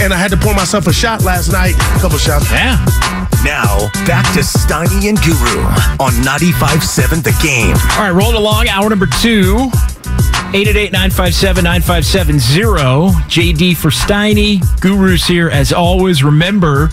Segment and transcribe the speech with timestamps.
[0.00, 1.74] And I had to pour myself a shot last night.
[1.74, 2.50] A couple shots.
[2.50, 2.78] Yeah.
[3.44, 5.60] Now, back to Steiny and Guru
[6.00, 7.76] on 95.7 The Game.
[7.92, 8.68] All right, rolling along.
[8.68, 9.68] Hour number two.
[10.52, 13.10] 888-957-9570.
[13.28, 14.60] JD for Steiny.
[14.80, 16.24] Guru's here as always.
[16.24, 16.88] Remember,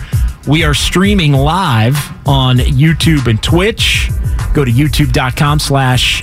[0.45, 1.95] we are streaming live
[2.27, 4.09] on YouTube and Twitch.
[4.53, 6.21] Go to youtube.com slash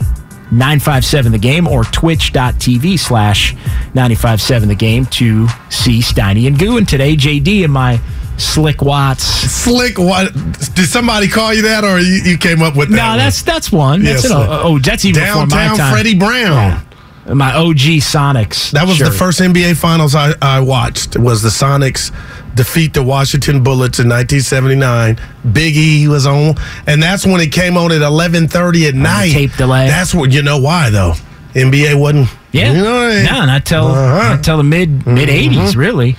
[0.53, 3.55] 957 the game or twitch.tv slash
[3.95, 6.77] 957 the game to see Steiny and Goo.
[6.77, 7.98] And today, JD and my
[8.36, 9.24] Slick Watts.
[9.24, 10.33] Slick what?
[10.74, 12.96] Did somebody call you that or you, you came up with that?
[12.96, 14.02] No, that's that's one.
[14.02, 15.92] Yeah, That's oh, that's even before my Downtown time.
[15.95, 16.86] Freddie Brown.
[17.24, 18.73] My OG Sonics.
[18.73, 21.17] That was the first NBA Finals I, I watched.
[21.17, 22.11] Was the Sonics
[22.55, 25.18] defeat the Washington Bullets in 1979?
[25.52, 26.55] Big E was on,
[26.86, 29.33] and that's when it came on at 11:30 at night.
[29.33, 29.86] tape delay.
[29.89, 31.14] That's what you know why though.
[31.55, 32.29] NBA wasn't.
[32.52, 32.73] Yeah.
[32.73, 33.24] you know what I mean?
[33.27, 34.35] No, not till Uh-huh.
[34.35, 36.17] not till the mid mid 80s, really.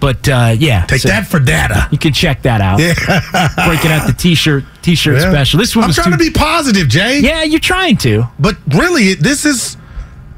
[0.00, 1.88] But uh, yeah, Take so that for data.
[1.90, 2.78] You can check that out.
[2.78, 2.92] Yeah.
[3.66, 5.30] Breaking out the t-shirt t-shirt Yeah.
[5.30, 5.58] special.
[5.60, 7.20] This one I'm was trying too, to be positive, Jay.
[7.20, 8.24] Yeah, you're trying to.
[8.38, 9.76] But really, this is.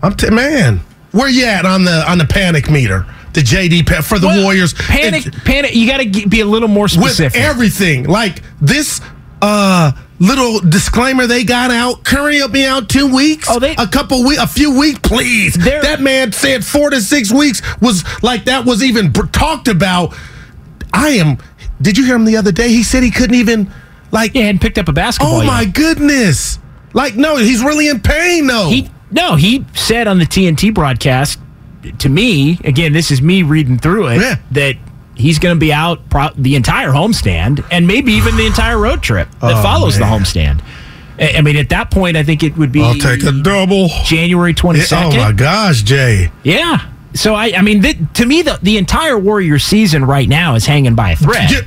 [0.02, 0.80] I'm t- man.
[1.12, 3.06] Where you at on the on the panic meter?
[3.36, 4.72] The JD pa- for the Well, Warriors.
[4.72, 5.74] Panic, It- panic.
[5.74, 7.34] You got to be a little more specific.
[7.34, 8.04] with everything.
[8.04, 8.98] Like this
[9.42, 12.02] uh little disclaimer they got out.
[12.02, 13.46] Curry will be out two weeks.
[13.50, 15.52] Oh, they- a couple weeks, a few weeks, please.
[15.54, 20.14] That man said four to six weeks was like that was even talked about.
[20.94, 21.36] I am.
[21.82, 22.68] Did you hear him the other day?
[22.68, 23.70] He said he couldn't even
[24.12, 24.34] like.
[24.34, 25.36] yeah, hadn't picked up a basketball.
[25.36, 25.46] oh yet.
[25.46, 26.58] my goodness!
[26.94, 28.70] Like no, he's really in pain though.
[28.70, 31.38] He no, he said on the TNT broadcast
[31.98, 32.92] to me again.
[32.92, 34.36] This is me reading through it Yeah.
[34.52, 34.76] that
[35.14, 39.02] he's going to be out pro- the entire homestand and maybe even the entire road
[39.02, 40.10] trip that Oh, follows man.
[40.10, 40.60] the homestand.
[41.18, 43.88] I I mean, at that point, I think it would be I'll take a double.
[44.04, 46.30] January twenty Yeah, oh my gosh, Jay!
[46.42, 46.80] Yeah.
[47.14, 50.66] So I, I mean, th- to me, the the entire Warrior season right now is
[50.66, 51.50] hanging by a thread.
[51.50, 51.60] Yeah.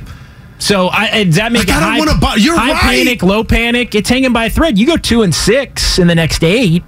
[0.58, 2.80] So I, does that make Like, it I don't high, buy- you're high right.
[2.80, 3.94] panic, low panic?
[3.96, 4.78] It's hanging by a thread.
[4.78, 6.84] You go two and six in the next eight,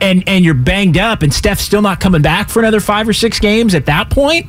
[0.00, 3.12] and and you're banged up, and Steph's still not coming back for another five or
[3.12, 3.74] six games.
[3.74, 4.46] At that point,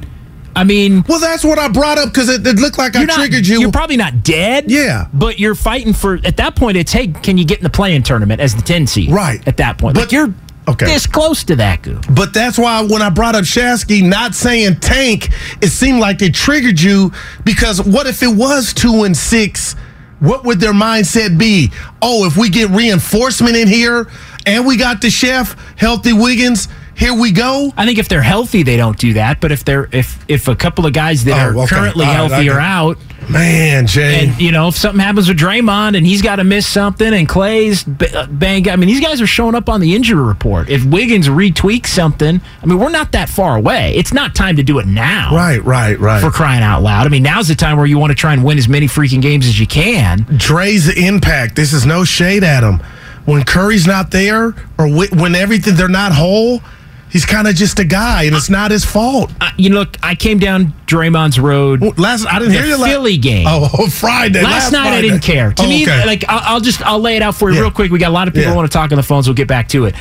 [0.56, 3.16] I mean, Well, that's what I brought up because it, it looked like I not,
[3.18, 3.60] triggered you.
[3.62, 4.70] You're probably not dead.
[4.70, 5.08] Yeah.
[5.14, 6.20] but you're fighting for.
[6.26, 8.88] At that point, it's hey, can you get in the play-in tournament as the ten
[8.88, 9.12] seed?
[9.12, 9.46] Right.
[9.48, 10.34] At that point, But- like you're
[10.68, 10.86] Okay.
[10.86, 12.00] this close to that, goo.
[12.12, 15.30] But that's why when I brought up Shasky not saying tank,
[15.62, 17.12] it seemed like it triggered you
[17.44, 19.76] because what if it was two and six?
[20.20, 21.72] What would their mindset be?
[22.02, 24.08] Oh, if we get reinforcement in here
[24.46, 27.72] and we got the chef, healthy Wiggins, here we go.
[27.78, 29.40] I think if they're healthy, they don't do that.
[29.40, 31.76] But if they're if if a couple of guys that Oh, are okay.
[31.76, 32.98] currently right, healthy are out,
[33.30, 34.28] Man, Jay.
[34.28, 37.30] and you know if something happens with Draymond and he's got to miss something, and
[37.30, 40.70] Klay's uh, bang, I mean these guys are showing up on the injury report.
[40.70, 43.94] If Wiggins retweaks something, I mean we're not that far away.
[43.96, 45.36] It's not time to do it now.
[45.36, 46.22] right, right, right.
[46.22, 47.06] For crying out loud.
[47.06, 49.22] I mean, now's the time where you want to try and win as many freaking
[49.22, 50.26] games as you can.
[50.38, 51.56] Dre's impact.
[51.56, 52.82] This is no shade at him.
[53.26, 56.62] When Curry's not there, or when everything they're not whole,
[57.10, 59.32] He's kind of just a guy, and it's not his fault.
[59.42, 61.98] Uh, you know, look, I came down Draymond's road.
[61.98, 62.78] Last I didn't hear you.
[62.84, 63.46] Philly game.
[63.50, 64.44] Oh, Friday.
[64.44, 65.52] Last, night I didn't care.
[65.54, 66.06] To Oh, me, okay.
[66.06, 67.62] like I'll, I'll just I'll lay it out for you Yeah.
[67.64, 67.92] real quick.
[67.92, 68.56] We got a lot of people Yeah.
[68.56, 69.28] want to talk on the phones.
[69.28, 69.96] We'll get back to it.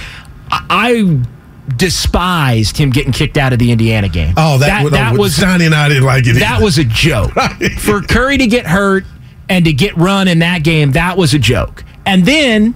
[0.50, 1.20] I, I
[1.76, 4.34] despised him getting kicked out of the Indiana game.
[4.36, 6.34] oh, that, that, that was Johnny and I didn't like it.
[6.34, 6.64] that either.
[6.64, 7.32] was a joke
[7.78, 9.04] for Curry to get hurt
[9.48, 10.92] and to get run in that game.
[10.92, 11.84] That was a joke.
[12.06, 12.74] And then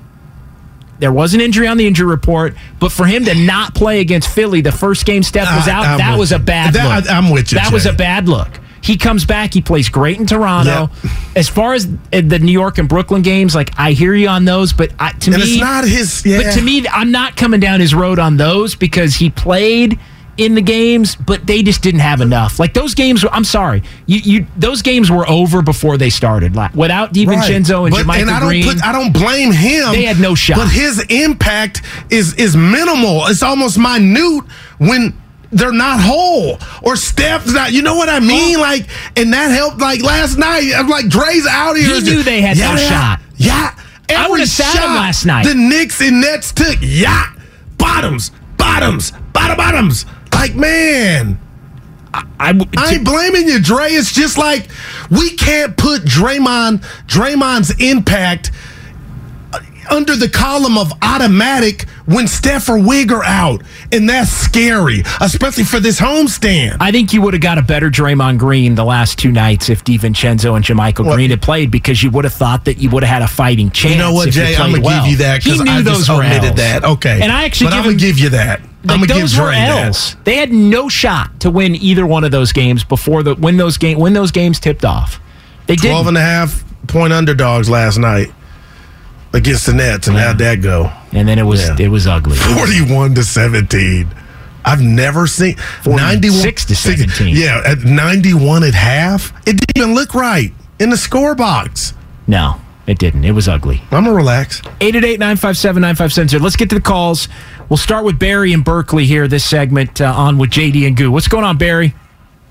[1.03, 4.29] there was an injury on the injury report, but for him to not play against
[4.29, 5.85] Philly, the first game Steph was out.
[5.85, 7.11] I'm that was a bad That- look.
[7.11, 8.49] I- I'm with you, That was a bad look.
[8.83, 9.53] He comes back.
[9.53, 10.91] He plays great in Toronto.
[11.03, 11.11] Yeah.
[11.37, 14.45] As far as uh, the New York and Brooklyn games, like I hear you on
[14.45, 16.25] those, but I, to and me, it's not his.
[16.25, 16.41] Yeah.
[16.43, 19.99] but to me, I'm not coming down his road on those because he played
[20.39, 22.59] in the games, but they just didn't have enough.
[22.59, 26.57] Like those games, I'm sorry, you, you those games were over before they started.
[26.57, 29.93] Like, without DiVincenzo and But- and I don't Green, put, I don't blame him.
[29.93, 30.57] They had no shot.
[30.57, 33.27] But his impact is is minimal.
[33.27, 34.45] It's almost minute
[34.79, 35.15] when
[35.53, 37.73] they're not whole or Steph's not.
[37.73, 38.57] You know what I mean?
[38.57, 38.61] Oh.
[38.61, 39.79] Like, and that helped.
[39.79, 41.95] Like last night, I'm like Dre's out here.
[41.95, 43.21] You knew they had no yeah, shot.
[43.37, 43.75] Yeah,
[44.09, 45.47] I Every would've sat him shot last night.
[45.47, 46.79] The Knicks and Nets took.
[46.81, 47.33] Yeah,
[47.77, 50.07] bottoms, bottoms, bottom, bottoms.
[50.43, 51.39] Like man.
[52.15, 53.87] I, I ain't blaming you, Dre.
[53.87, 54.69] It's just like
[55.11, 58.51] we can't put Draymond, Draymond's impact
[59.55, 59.61] uh,
[59.91, 63.63] under the column of automatic when Steph or Wig are out,
[63.93, 66.77] and that's scary, especially for this homestand.
[66.81, 69.83] I think you would have got a better Draymond Green the last two nights if
[69.85, 73.05] DiVincenzo and JaMychal Well- Green had played because you would have thought that you would
[73.05, 73.95] have had a fighting chance.
[73.95, 74.55] You know what, Jay?
[74.57, 75.03] I'm gonna well.
[75.05, 76.57] give you that because I those just were omitted L's.
[76.57, 76.85] that.
[76.85, 78.61] Okay, and I actually but give I'm gonna give you that.
[78.85, 80.17] Like I'm gonna give those were Dre that.
[80.25, 83.77] They had no shot to win either one of those games before the when those
[83.79, 85.21] game when those games tipped off.
[85.67, 88.33] They did 12 and a half point underdogs last night
[89.33, 90.91] against the Nets, and how'd that go?
[91.13, 91.77] and then it was Yeah.
[91.79, 92.37] it was ugly.
[92.37, 94.09] 41 to 17.
[94.65, 95.57] I've never seen
[95.87, 97.37] 91 46 to 17.
[97.37, 99.33] Yeah, at 91 at half.
[99.47, 101.95] It didn't even look right in the score box.
[102.27, 103.25] No, it didn't.
[103.25, 103.83] It was ugly.
[103.91, 104.61] I'm gonna relax.
[104.81, 106.41] 888-957-9570.
[106.41, 107.29] Let's get to the calls.
[107.69, 109.29] We'll start with Barry in Berkeley here.
[109.29, 111.11] This segment uh, on with JD and Goo.
[111.11, 111.95] What's going on, Barry?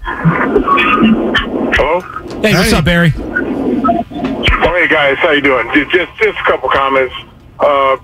[0.03, 1.99] Hello.
[2.41, 3.13] Hey, what's up, Barry?
[3.17, 5.69] Oh, hey guys, how you doing?
[5.73, 7.13] Just just, just a couple comments.
[7.59, 7.97] Uh,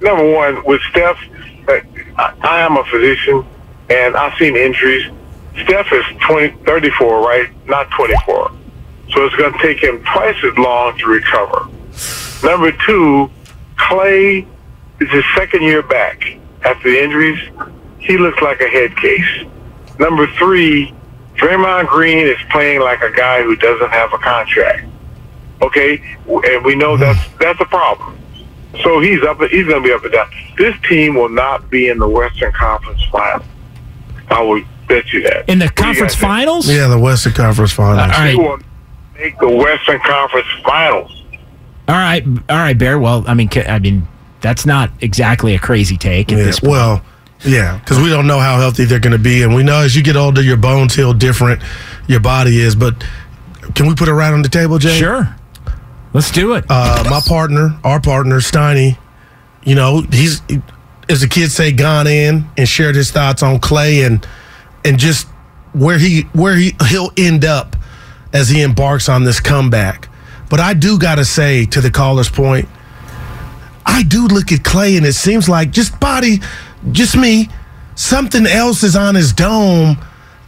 [0.00, 1.18] number one, with Steph,
[1.68, 1.80] uh,
[2.16, 3.44] I, I am a physician,
[3.88, 5.10] and I've seen injuries.
[5.64, 7.50] Steph is 20, 34, right?
[7.66, 8.52] Not 24.
[9.12, 11.68] So it's going to take him twice as long to recover.
[12.46, 13.28] Number two,
[13.76, 14.46] Clay
[15.00, 17.38] is his second year back after the injuries.
[17.98, 19.46] He looks like a head case.
[19.98, 20.94] Number three,
[21.36, 24.86] Draymond Green is playing like a guy who doesn't have a contract.
[25.62, 28.16] Okay, and we know that's that's a problem.
[28.82, 29.38] So he's up.
[29.50, 30.30] He's going to be up and down.
[30.56, 33.44] This team will not be in the Western Conference Final.
[34.30, 35.48] I will bet you that.
[35.48, 36.30] In the What conference guys think?
[36.30, 36.68] finals?
[36.70, 38.00] Yeah, the Western Conference Finals.
[38.00, 38.26] All right.
[38.30, 38.58] They will
[39.18, 41.24] make the Western Conference Finals.
[41.88, 43.00] All right, all right, Bear.
[43.00, 44.06] Well, I mean, I mean,
[44.40, 46.70] that's not exactly a crazy take at Yeah, this point.
[46.70, 47.02] well,
[47.44, 49.96] yeah, because we don't know how healthy they're going to be, and we know as
[49.96, 51.62] you get older, your bones heal different,
[52.06, 52.74] your body is.
[52.74, 53.02] But
[53.74, 54.98] can we put it right on the table, Jay?
[54.98, 55.34] Sure,
[56.12, 56.64] let's do it.
[56.68, 58.98] uh, my partner, our partner, Steiny,
[59.64, 60.42] you know, he's
[61.08, 64.26] as the kids say, gone in and shared his thoughts on Klay and
[64.84, 65.26] and just
[65.72, 67.74] where he where he he'll end up
[68.32, 70.08] as he embarks on this comeback.
[70.50, 72.68] But I do gotta say, to the caller's point,
[73.86, 76.40] I do look at Klay and it seems like just body,
[76.92, 77.48] just me,
[77.94, 79.98] something else is on his dome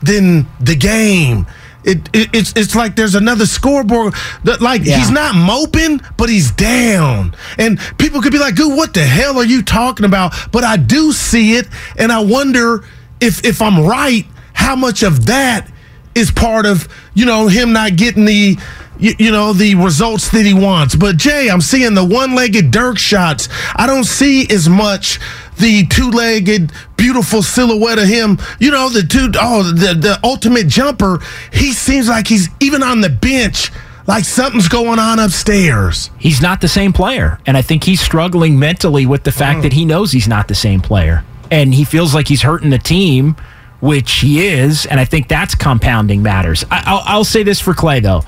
[0.02, 1.46] than the game.
[1.84, 4.14] It, it it's it's like there's another scoreboard.
[4.44, 4.98] That, like Yeah.
[4.98, 7.34] he's not moping, but he's down.
[7.58, 10.76] And people could be like, "Goo, what the hell are you talking about?" But I
[10.76, 12.84] do see it, and I wonder
[13.20, 15.68] if if I'm right, how much of that
[16.14, 18.58] is part of you know him not getting the
[18.98, 20.94] you, you know the results that he wants.
[20.94, 23.48] But Jay, I'm seeing the one-legged Dirk shots.
[23.74, 25.18] I don't see as much
[25.58, 28.38] the two-legged beautiful silhouette of him.
[28.60, 31.20] You know the two oh the the ultimate jumper.
[31.52, 33.70] He seems like he's even on the bench.
[34.06, 36.10] Like something's going on upstairs.
[36.18, 37.38] he's not the same player.
[37.46, 39.62] And I think he's struggling mentally with the fact Mm.
[39.62, 41.22] that he knows he's not the same player.
[41.52, 43.36] And he feels like he's hurting the team,
[43.80, 44.86] which he is.
[44.86, 46.64] And I think that's compounding matters.
[46.68, 48.24] I, I'll, I'll say this for Klay, though.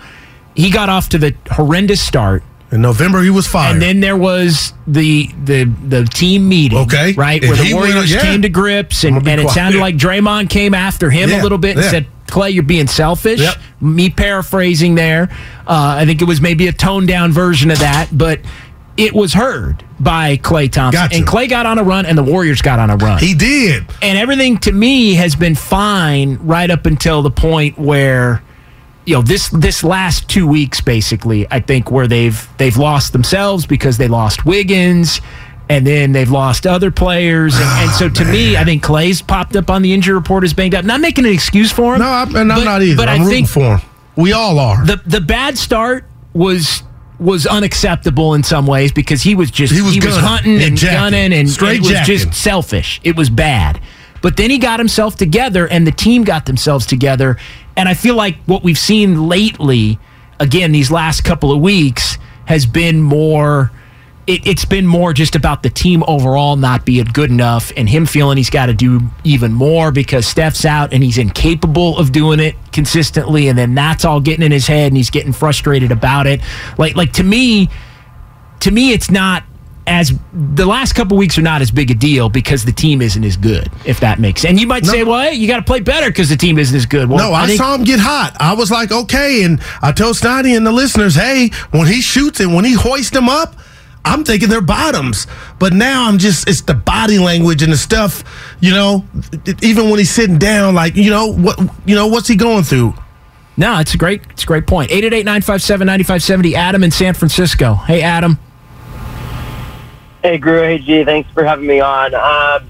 [0.55, 2.43] He got off to the horrendous start.
[2.73, 3.75] In November, he was fired.
[3.75, 7.13] And then there was the the the team meeting, Okay.
[7.13, 8.23] right, where the he went- Warriors yeah.
[8.23, 11.59] came to grips, and, and it sounded like Draymond came after him Yeah, a little
[11.59, 11.91] bit and yeah.
[11.91, 13.55] said, "Klay, you're being selfish." Yep.
[13.81, 15.29] Me paraphrasing there.
[15.67, 18.41] Uh, I think it was maybe a toned down version of that, but
[18.97, 21.01] it was heard by Klay Thompson.
[21.05, 21.17] Gotcha.
[21.17, 23.19] And Klay got on a run, and the Warriors got on a run.
[23.21, 23.85] He did.
[24.03, 28.43] and everything to me has been fine right up until the point where
[29.07, 33.67] you know this this last two weeks basically i think where they've they've lost themselves
[33.67, 35.21] because they lost wiggins
[35.69, 39.21] and then they've lost other players and, and so oh, to me i think klay's
[39.23, 42.01] popped up on the injury report as banged up not making an excuse for him
[42.01, 42.97] No, I'm, and I'm not either.
[42.97, 43.89] but I'm i rooting think for him.
[44.17, 44.85] We all are.
[44.87, 46.83] the the bad start was
[47.19, 50.81] was unacceptable in some ways because he was just He was gunning hunting and and
[50.81, 52.17] gunning and, Straight it was jacking.
[52.19, 53.01] just selfish.
[53.05, 53.81] It was bad.
[54.25, 57.37] But then he got himself together and the team got themselves together.
[57.77, 59.99] And I feel like what we've seen lately,
[60.41, 62.17] again, these last couple of weeks,
[62.47, 63.71] has been more
[64.27, 68.07] it, it's been more just about the team overall not being good enough and him
[68.07, 72.41] feeling he's got to do even more because Steph's out and he's incapable of doing
[72.41, 73.49] it consistently.
[73.49, 76.41] And then that's all getting in his head and he's getting frustrated about it.
[76.79, 77.69] Like, like to me,
[78.61, 79.45] to me, it's not
[79.87, 83.23] as the last couple weeks are not as big a deal because the team isn't
[83.23, 84.51] as good, if that makes sense.
[84.53, 86.75] And you might say, well, hey, you got to play better because the team isn't
[86.77, 87.09] as good.
[87.09, 88.35] Well, No, I, think- saw him get hot.
[88.41, 89.45] I was like, okay.
[89.45, 93.11] And I told Snotty and the listeners, hey, when he shoots and when he hoists
[93.11, 93.57] them up,
[94.07, 95.27] I'm thinking they're bottoms.
[95.59, 98.25] But now I'm just, it's the body language and the stuff,
[98.61, 99.05] you know,
[99.63, 102.95] even when he's sitting down, like, you know, what, you know, what's he going through?
[103.57, 104.91] No, it's a great, it's a great point.
[104.91, 107.75] 888-957-9570, Adam in San Francisco.
[107.75, 108.39] Hey, Adam.
[110.25, 110.63] Hey, Gru.
[110.63, 111.05] Hey, G.
[111.05, 112.15] Thanks for having me on.
[112.15, 112.67] Um,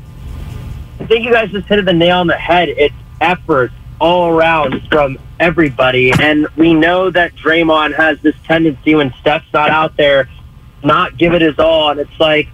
[0.99, 2.68] I think you guys just hit the nail on the head.
[2.68, 3.70] It's effort
[4.00, 6.12] all around from everybody.
[6.20, 10.28] And we know that Draymond has this tendency when Steph's not out there,
[10.82, 11.92] not give it his all.
[11.92, 12.49] And it's like,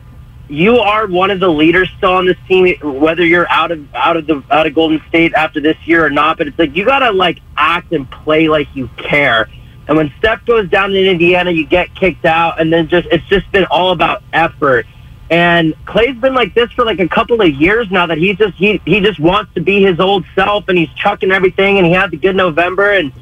[0.50, 4.18] you are one of the leaders still on this team, whether you're out of out
[4.18, 6.36] of the out of Golden State after this year or not.
[6.36, 9.48] But it's like you gotta like act and play like you care.
[9.90, 13.26] And when Steph goes down in Indiana, you get kicked out, and then just it's
[13.26, 14.86] just been all about effort.
[15.30, 18.06] And Klay's been like this for like a couple of years now.
[18.06, 21.32] That he just he he just wants to be his old self, and he's chucking
[21.32, 21.78] everything.
[21.78, 23.12] And he had the good November, and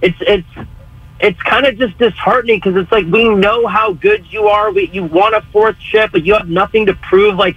[0.00, 0.46] it's it's
[1.18, 4.70] it's kind of just disheartening because it's like we know how good you are.
[4.70, 7.34] We, you want a fourth chip, but you have nothing to prove.
[7.34, 7.56] Like,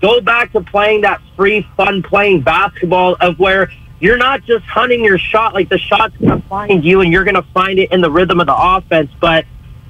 [0.00, 5.04] go back to playing that free, fun playing basketball of where you're not just hunting
[5.04, 5.54] your shot.
[5.54, 8.46] Like the shot's gonna find you, and you're gonna find it in the rhythm of
[8.46, 9.10] the offense.
[9.20, 9.44] But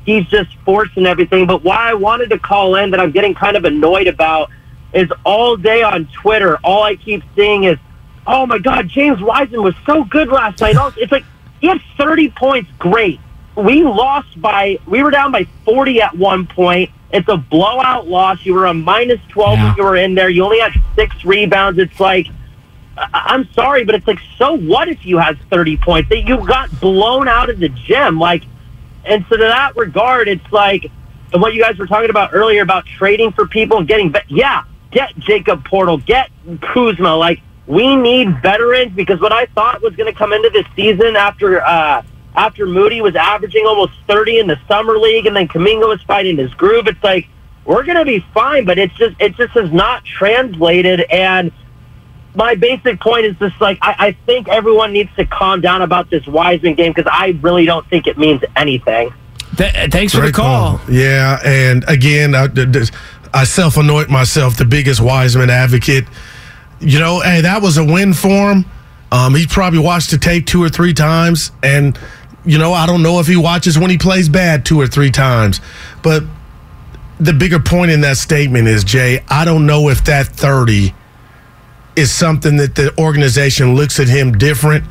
[0.05, 1.47] he's just forcing everything.
[1.47, 4.51] But why I wanted to call in that I'm getting kind of annoyed about
[4.93, 7.79] is all day on Twitter, all I keep seeing is,
[8.27, 10.77] oh my God, James Wiseman was so good last night.
[10.97, 11.25] It's like
[11.61, 13.19] he had 30 points, great.
[13.57, 16.91] We lost by, we were down by 40 at one point.
[17.13, 18.45] It's a blowout loss.
[18.45, 19.65] You were a minus 12 Yeah.
[19.69, 20.29] when you were in there.
[20.29, 21.79] You only had six rebounds.
[21.79, 22.27] It's like,
[22.97, 26.09] I'm sorry, but it's like, so what if you had 30 points?
[26.11, 28.19] That you got blown out of the gym.
[28.19, 28.45] Like,
[29.05, 30.91] and so to that regard, it's like,
[31.33, 34.21] and what you guys were talking about earlier about trading for people and getting, be-
[34.29, 37.17] yeah, get Jakob Poeltl, get Kuzma.
[37.17, 41.17] Like, we need veterans because what I thought was going to come into this season
[41.17, 42.03] after, uh,
[42.37, 46.37] after Moody was averaging almost 30 in the summer league and then Kuminga was finding
[46.37, 47.29] his groove, it's like,
[47.65, 51.01] we're going to be fine, but it's just, it just has not translated.
[51.11, 51.51] And,
[52.35, 56.11] my basic point is just like I, I think everyone needs to calm down about
[56.11, 59.13] this Wiseman game because I really don't think it means anything.
[59.57, 60.81] Th- thanks for the Great call.
[60.89, 62.49] Yeah, and again, I,
[63.33, 66.05] I self anoint myself the biggest Wiseman advocate.
[66.81, 68.65] You know, hey, that was a win for him.
[69.13, 71.97] Um, he probably watched the tape two or three times, and
[72.45, 75.11] you know, I don't know if he watches when he plays bad two or three
[75.11, 75.61] times,
[76.03, 76.25] but
[77.21, 80.93] the bigger point in that statement is, Jay, I don't know if that thirty
[81.97, 84.85] is something that the organization looks at him different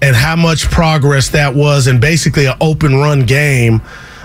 [0.00, 3.82] and how much progress that was in basically an open run game,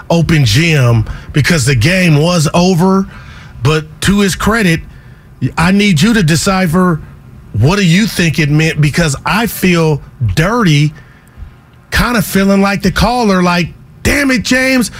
[0.09, 3.07] open gym, because the game was over.
[3.63, 4.81] But to his credit,
[5.57, 7.01] I need you to decipher
[7.53, 10.01] what do you think it meant because I feel
[10.33, 10.93] dirty,
[11.91, 13.67] kind of feeling like the caller, like,
[14.01, 14.91] damn it, James,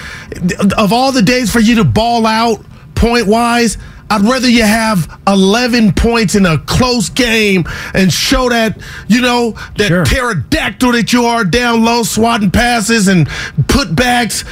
[0.78, 2.64] of all the days for you to ball out
[2.96, 3.78] point wise,
[4.16, 9.56] I'd rather you have 11 points in a close game and show that, you know,
[9.78, 10.06] that Sure.
[10.06, 13.28] pterodactyl that you are down low, swatting passes and
[13.68, 14.44] putbacks.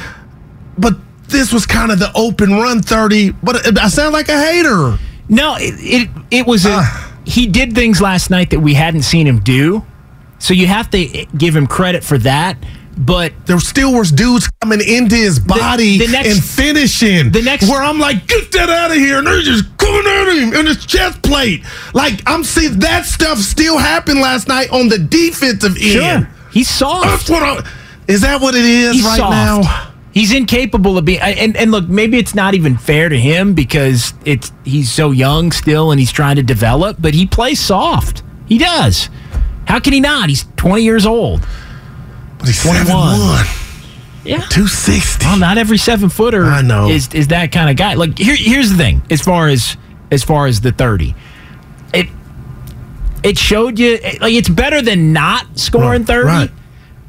[0.78, 0.96] But
[1.28, 3.32] this was kind of the open run 30.
[3.44, 4.98] But I sound like a hater.
[5.30, 7.14] No, it it, it was a, Ah.
[7.26, 9.84] he did things last night that we hadn't seen him do.
[10.40, 11.06] So you have to
[11.38, 12.58] give him credit for that.
[12.98, 17.32] But there still was dudes coming into his body the next- and finishing.
[17.32, 20.28] the next- where I'm like, get that out of here, and they're just coming at
[20.36, 21.64] him in his chest plate.
[21.94, 25.92] Like I'm seeing that stuff still happened last night on the defensive end.
[25.92, 27.06] sure, he's soft.
[27.06, 27.64] That's what I.
[28.08, 29.32] Is that what it is He's right soft.
[29.64, 29.88] now?
[30.14, 31.22] He's incapable of being.
[31.22, 35.54] And, and look, maybe it's not even fair to him because it's he's so young
[35.54, 36.98] still and he's trying to develop.
[37.00, 38.22] But he plays soft.
[38.48, 39.08] He does.
[39.66, 40.28] How can he not?
[40.28, 41.48] He's 20 years old.
[42.42, 42.86] But he's 21.
[42.88, 43.46] 21.
[44.24, 44.38] Yeah.
[44.50, 45.26] 260.
[45.26, 46.90] Well, not every seven footer I know.
[46.90, 47.94] is is that kind of guy.
[47.96, 49.78] Like here, here's the thing: as far as
[50.12, 51.16] as far as the 30,
[51.94, 52.08] it
[53.24, 56.26] it showed you like it's better than not scoring Right, 30.
[56.28, 56.52] right.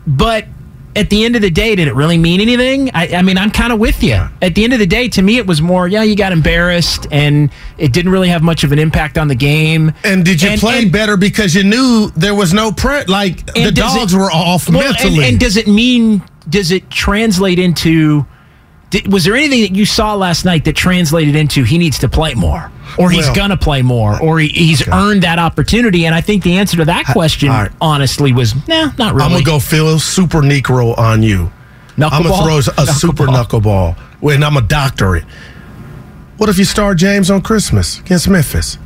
[0.06, 0.46] But
[0.94, 2.90] at the end of the day, did it really mean anything?
[2.94, 4.20] I, I mean, I'm kind of with you.
[4.42, 7.06] At the end of the day, to me, it was more, yeah, you got embarrassed,
[7.10, 9.92] and it didn't really have much of an impact on the game.
[10.04, 13.46] And did you And- play and- better because you knew there was no pre Like
[13.54, 15.28] the dogs it- were off Well, and- mentally.
[15.28, 16.22] And, does it mean?
[16.48, 18.26] Does it translate into?
[18.92, 22.10] Did, was there anything that you saw last night that translated into he needs to
[22.10, 26.04] play more, or he's Well- gonna play more, or he, he's earned that opportunity?
[26.04, 27.70] And I think the answer to that question, right.
[27.80, 29.24] honestly, was nah, not really.
[29.24, 31.50] I'm gonna go Phil Super Necro on you.
[31.98, 33.96] I'm gonna throw a super Knuckleball.
[34.20, 35.24] knuckleball, and I'm a doctorate.
[36.36, 38.76] What if you start James on Christmas against Memphis?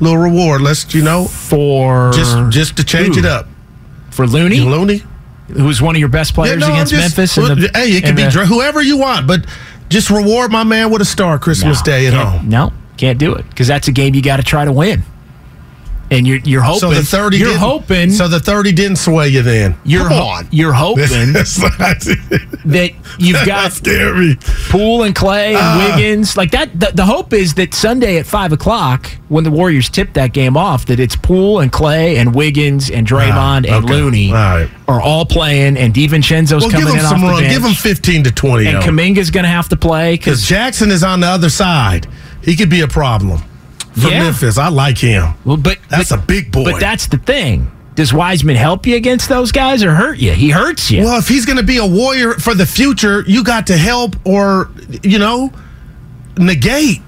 [0.00, 3.20] Little reward, let's you know, for just just to change who?
[3.20, 3.48] it up.
[4.10, 5.02] for Looney, Looney,
[5.52, 7.36] who was one of your best players no, against just- Memphis.
[7.38, 9.44] in the- hey, it could be the- whoever you want, but
[9.88, 12.48] just reward my man with a star Christmas No, Day at home.
[12.48, 15.02] No, can't do it because that's a game you got to try to win.
[16.10, 16.80] And you're you're hoping.
[16.80, 18.10] So the thirty, You're didn't- hoping.
[18.10, 19.76] So the thirty didn't sway you then.
[19.84, 20.48] you're Come on.
[20.50, 21.04] You're hoping
[22.64, 24.36] that you've got scared me.
[24.70, 25.92] Poole and Klay and Ah.
[25.96, 26.78] Wiggins like that.
[26.78, 30.56] The, the hope is that Sunday at five o'clock, when the Warriors tip that game
[30.56, 33.94] off, that it's Poole and Klay and Wiggins and Draymond Ah, and okay.
[33.94, 34.70] Looney All right.
[34.86, 37.36] are all playing, and DiVincenzo's Well, coming him in some off run.
[37.36, 37.52] the bench.
[37.54, 38.66] Give him fifteen to twenty.
[38.66, 38.86] and though.
[38.86, 42.06] Kuminga's going to have to play Because because Jackson is on the other side.
[42.42, 43.42] He could be a problem
[43.98, 44.24] for Yeah.
[44.24, 44.58] Memphis.
[44.58, 45.34] I like him.
[45.44, 46.64] well, but That's but, a big boy.
[46.72, 47.70] But that's the thing.
[47.94, 50.30] Does Wiseman help you against those guys or hurt you?
[50.30, 51.02] He hurts you.
[51.02, 54.14] well, if he's going to be a warrior for the future, you got to help
[54.24, 54.70] or
[55.02, 55.52] you know
[56.36, 57.02] negate.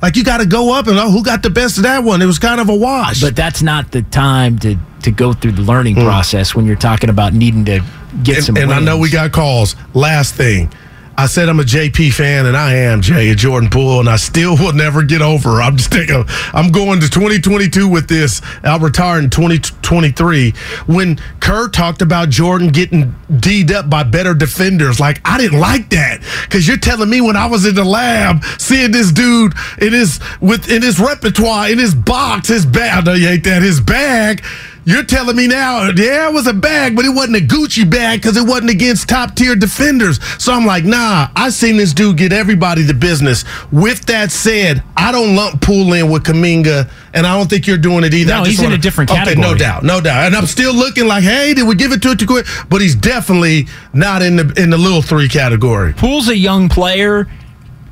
[0.00, 2.22] Like you got to go up and oh, who got the best of that one?
[2.22, 3.20] It was kind of a wash.
[3.20, 6.04] But that's not the time to to go through the learning mm.
[6.04, 7.84] process when you're talking about needing to
[8.22, 8.56] get and, some.
[8.56, 9.74] and I know we got calls.
[9.94, 10.72] Last thing.
[11.20, 14.16] I said I'm a JP fan, and I am Jay, a Jordan Poole, and I
[14.16, 15.60] still will never get over.
[15.60, 16.24] I'm just thinking,
[16.54, 18.40] I'm going to 2022 with this.
[18.64, 20.52] I'll retire in 2023.
[20.86, 25.90] When Kerr talked about Jordan getting D'd up by better defenders, like I didn't like
[25.90, 29.92] that because you're telling me when I was in the lab seeing this dude in
[29.92, 33.06] his with in his repertoire in his box, his bag.
[33.06, 33.60] I you hate that.
[33.60, 34.42] His bag.
[34.84, 38.20] You're telling me now, yeah, it was a bag, but it wasn't a Gucci bag
[38.22, 40.18] because it wasn't against top tier defenders.
[40.42, 43.44] So I'm like, nah, I seen this dude get everybody the business.
[43.70, 47.76] With that said, I don't lump Poole in with Kuminga, and I don't think you're
[47.78, 48.32] doing it either.
[48.32, 50.26] No, he's in wanna- a different Okay, no doubt, no doubt.
[50.26, 52.46] And I'm still looking like, hey, did we give it to it too quick?
[52.68, 55.92] But he's definitely not in the in the little three category.
[55.92, 57.26] Poole's a young player.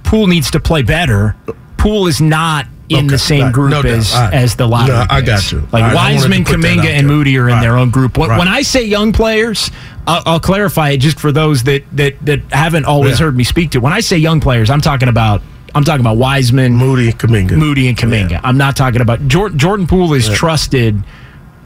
[0.05, 1.37] Poole needs to play better.
[1.77, 4.33] Poole is not in Okay, the same right, group no as right.
[4.33, 4.97] as the lottery.
[4.97, 5.61] No, I got you.
[5.73, 7.07] Like right, Wiseman, to put that Kuminga, and.
[7.07, 8.17] Moody are in their own group.
[8.19, 9.71] When, I say young players,
[10.07, 13.27] I'll, I'll clarify it just for those that that that haven't always Yeah.
[13.27, 13.79] heard me speak to.
[13.81, 15.43] When I say young players, I'm talking about
[15.75, 17.53] I'm talking about Wiseman, Moody, Kuminga.
[17.59, 18.31] Moody, and Kuminga.
[18.31, 18.41] Yeah.
[18.43, 19.59] I'm not talking about Jordan.
[19.59, 21.03] Jordan Poole is trusted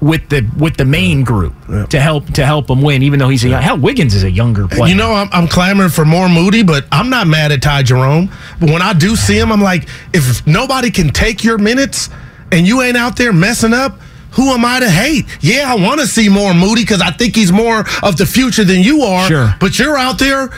[0.03, 1.55] with the with the main group
[1.88, 3.62] to help to help him win, even though he's a young.
[3.62, 4.88] Hell, Wiggins is a younger player.
[4.88, 8.29] You know, I'm, I'm clamoring for more Moody, but I'm not mad at Ty Jerome.
[8.59, 12.11] But when I do see him, I'm like, if nobody can take your minutes
[12.51, 14.01] and you ain't out there messing up,
[14.33, 15.27] who am I to hate?
[15.41, 18.65] Yeah, I want to see more Moody because I think he's more of the future
[18.65, 19.29] than you are.
[19.29, 19.55] Sure.
[19.61, 20.49] But you're out there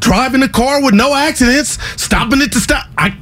[0.00, 2.86] driving the car with no accidents, stopping it to stop.
[2.96, 3.16] I,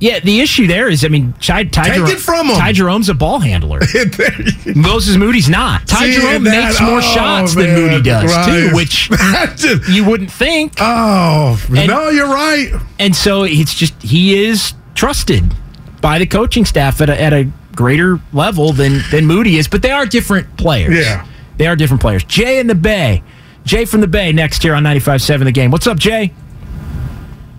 [0.00, 2.56] Yeah, the issue there is, I mean, Ty, Ty, Take Jerome, it from him.
[2.56, 3.80] Ty Jerome's a ball handler.
[4.74, 5.86] Moses Moody's not.
[5.86, 8.74] Ty See, Jerome that- makes more oh, shots than Moody does too, right.
[8.74, 9.08] which
[9.56, 10.74] just- you wouldn't think.
[10.78, 12.72] oh, And- no, you're right.
[12.98, 15.54] And so it's just he is trusted
[16.00, 19.68] by the coaching staff at a, at a greater level than than Moody is.
[19.68, 20.94] But they are different players.
[20.94, 21.26] Yeah.
[21.56, 22.24] they are different players.
[22.24, 23.22] Jay in the Bay,
[23.64, 25.70] Jay from the Bay next here on 95.7 The Game.
[25.70, 26.32] What's up, Jay?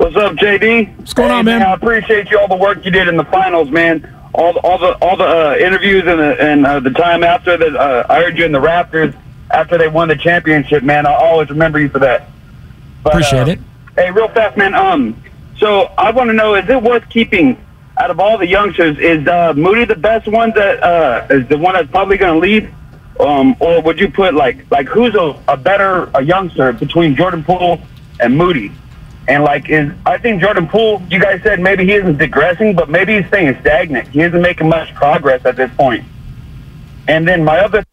[0.05, 0.97] What's up, JD?
[0.99, 1.63] What's going on, man?
[1.63, 4.07] I appreciate you all the work you did in the finals, man.
[4.35, 7.57] All the all the all the uh, interviews and the, and uh, the time after
[7.57, 7.75] that.
[7.75, 9.15] Uh, I heard you in the Raptors
[9.49, 11.07] after they won the championship, man.
[11.07, 12.29] I'll always remember you for that.
[13.01, 13.59] But, Appreciate uh, it.
[13.95, 14.75] Hey, real fast, man.
[14.75, 15.19] Um,
[15.57, 17.59] so I want to know: is it worth keeping
[17.97, 18.99] out of all the youngsters?
[18.99, 22.39] Is uh, Moody the best one that uh, is the one that's probably going to
[22.39, 22.71] lead?
[23.19, 27.43] Um, or would you put like like who's a, a better a youngster between Jordan
[27.43, 27.81] Poole
[28.19, 28.71] and Moody?
[29.27, 32.89] And like is I think Jordan Poole, you guys said maybe he isn't digressing, but
[32.89, 34.07] maybe he's staying stagnant.
[34.09, 36.03] He isn't making much progress at this point.
[37.07, 37.83] And then my other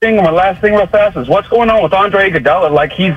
[0.00, 2.70] thing, my last thing real fast is what's going on with Andre Iguodala?
[2.70, 3.14] Like he's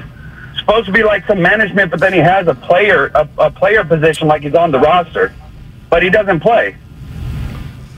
[0.58, 3.84] supposed to be like some management, but then he has a player a, a player
[3.84, 5.34] position like he's on the roster,
[5.90, 6.76] but he doesn't play.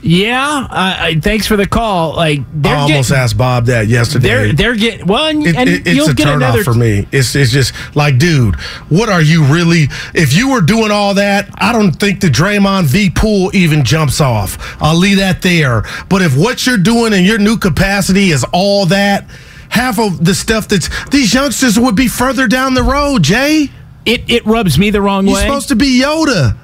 [0.00, 2.14] Yeah, uh, thanks for the call.
[2.14, 4.28] Like I almost getting, asked Bob that yesterday.
[4.28, 6.74] They're they're getting well, and, It- and it- it's you'll a get turnoff another for
[6.74, 7.06] me.
[7.12, 8.54] It's it's just like, dude,
[8.90, 9.88] what are you really?
[10.14, 14.20] If you were doing all that, I don't think the Draymond V Poole even jumps
[14.20, 14.76] off.
[14.80, 15.82] I'll leave that there.
[16.08, 19.26] But if what you're doing in your new capacity is all that,
[19.70, 23.24] half of the stuff that's these youngsters would be further down the road.
[23.24, 23.70] Jay,
[24.06, 25.32] It it rubs me the wrong way.
[25.32, 26.56] you're supposed to be Yoda.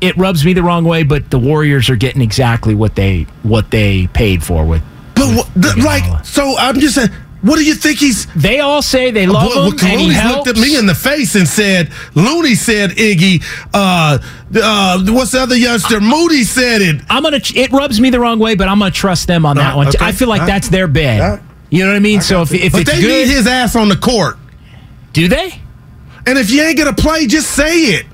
[0.00, 3.70] It rubs me the wrong way, but the Warriors are getting exactly what they what
[3.70, 4.82] they paid for with.
[5.14, 7.10] But what, the, like, so I'm just saying.
[7.40, 8.26] What do you think he's?
[8.34, 11.36] They all say they love Well, him, and he looked at me in the face
[11.36, 14.18] and said, Looney said, Iggy, uh,
[14.60, 16.00] uh, what's the other youngster?
[16.00, 17.00] Moody said it.
[17.08, 17.38] I'm gonna.
[17.54, 19.86] It rubs me the wrong way, but I'm gonna trust them on that Uh, one.
[19.86, 19.98] okay.
[20.00, 21.20] I feel like that's their bed.
[21.20, 21.38] uh,
[21.70, 22.20] you know what I mean?
[22.22, 24.36] So if if but it's they good, need his ass on the court.
[25.12, 25.60] do they?
[26.26, 28.06] And if you ain't gonna play, just say it.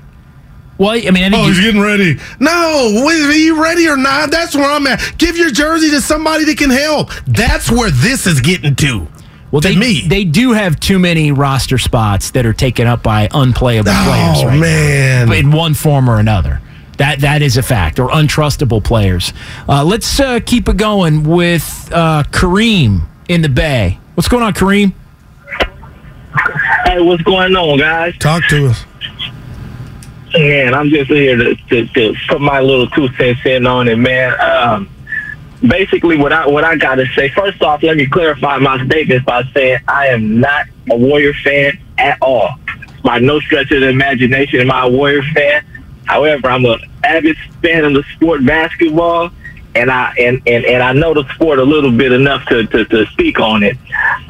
[0.77, 2.19] Well, I mean, I think Oh, you- he's getting ready.
[2.39, 4.29] No, wait, are you ready or not?
[4.31, 5.17] That's where I'm at.
[5.17, 7.11] Give your jersey to somebody that can help.
[7.27, 9.07] That's where this is getting to.
[9.51, 10.03] well, to they me.
[10.07, 14.47] they do have too many roster spots that are taken up by unplayable players Oh
[14.47, 14.59] right now.
[14.59, 15.31] man.
[15.31, 16.59] in one form or another.
[16.97, 19.31] That that is a fact, or untrustable players.
[19.69, 23.99] Uh, let's uh, keep it going with uh, Kareem in the Bay.
[24.15, 24.93] What's going on, Kareem?
[26.85, 28.17] Hey, what's going on, guys?
[28.17, 28.85] Talk to us.
[30.37, 33.95] Man, I'm just here to, to, to put my little two cents in on it,
[33.95, 34.37] man.
[34.41, 34.89] Um,
[35.65, 37.29] basically, what I what I got to say.
[37.29, 41.79] First off, let me clarify my statements by saying I am not a Warrior fan
[41.97, 42.49] at all.
[43.01, 45.65] By no stretch of the imagination am I a Warrior fan.
[46.03, 49.31] However, I'm an avid fan of the sport basketball,
[49.73, 52.83] and I and, and, and I know the sport a little bit enough to, to,
[52.83, 53.77] to speak on it.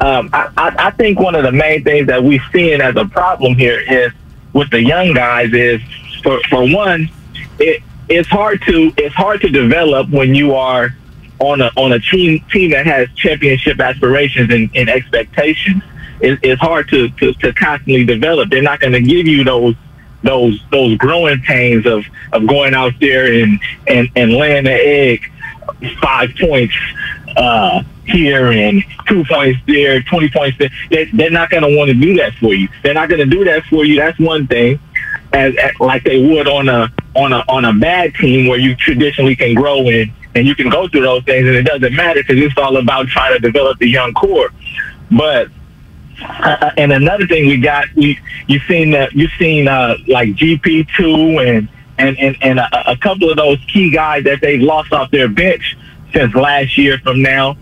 [0.00, 3.06] Um, I, I, I think one of the main things that we're seeing as a
[3.06, 4.12] problem here is
[4.56, 5.82] with the young guys is
[6.22, 7.10] for for one,
[7.58, 10.96] it it's hard to it's hard to develop when you are
[11.38, 15.82] on a on a team team that has championship aspirations and, and expectations.
[16.18, 18.48] It, it's hard to, to, to constantly develop.
[18.48, 19.74] They're not going to give you those
[20.22, 25.30] those those growing pains of, of going out there and, and, and laying the egg
[26.00, 26.74] five points
[27.36, 30.70] uh, here and two points there, 20 points there.
[30.90, 32.68] They, they're not going to want to do that for you.
[32.82, 33.96] They're not going to do that for you.
[33.96, 34.80] That's one thing.
[35.32, 38.74] As, as like they would on a on a on a bad team where you
[38.76, 42.22] traditionally can grow in and you can go through those things and it doesn't matter
[42.22, 44.50] because it's all about trying to develop the young core.
[45.10, 45.48] But
[46.22, 50.88] uh, and another thing we got, we you've seen that you've seen uh, like GP
[50.96, 51.68] two and
[51.98, 55.28] and and, and a, a couple of those key guys that they've lost off their
[55.28, 55.76] bench
[56.12, 57.56] since last year from now.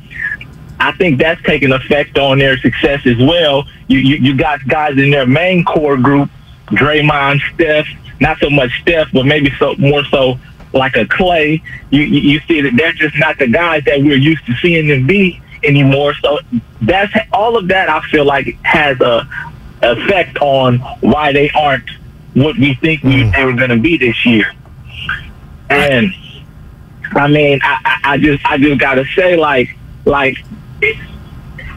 [0.80, 3.64] I think that's taken effect on their success as well.
[3.88, 6.30] You, you you got guys in their main core group,
[6.66, 7.86] Draymond, Steph,
[8.20, 10.38] not so much Steph, but maybe so more so
[10.72, 11.62] like a Klay.
[11.90, 14.88] You you, you see that they're just not the guys that we're used to seeing
[14.88, 16.14] them be anymore.
[16.14, 16.38] So
[16.82, 17.88] that's all of that.
[17.88, 19.26] I feel like has a
[19.82, 21.88] effect on why they aren't
[22.34, 23.32] what we think we mm.
[23.34, 24.52] they were going to be this year.
[25.70, 26.12] And
[27.14, 30.36] I mean, I, I, I just I just gotta say, like like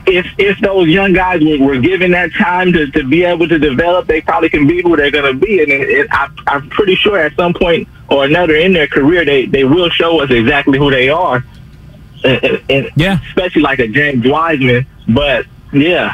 [0.05, 3.59] if if those young guys were, were given that time to, to be able to
[3.59, 5.61] develop, they probably can be who they're going to be.
[5.61, 9.25] And it, it, I, I'm pretty sure at some point or another in their career,
[9.25, 11.43] they, they will show us exactly who they are.
[12.23, 13.19] And, and- Yeah.
[13.27, 14.85] especially like a James Wiseman.
[15.09, 16.13] But yeah,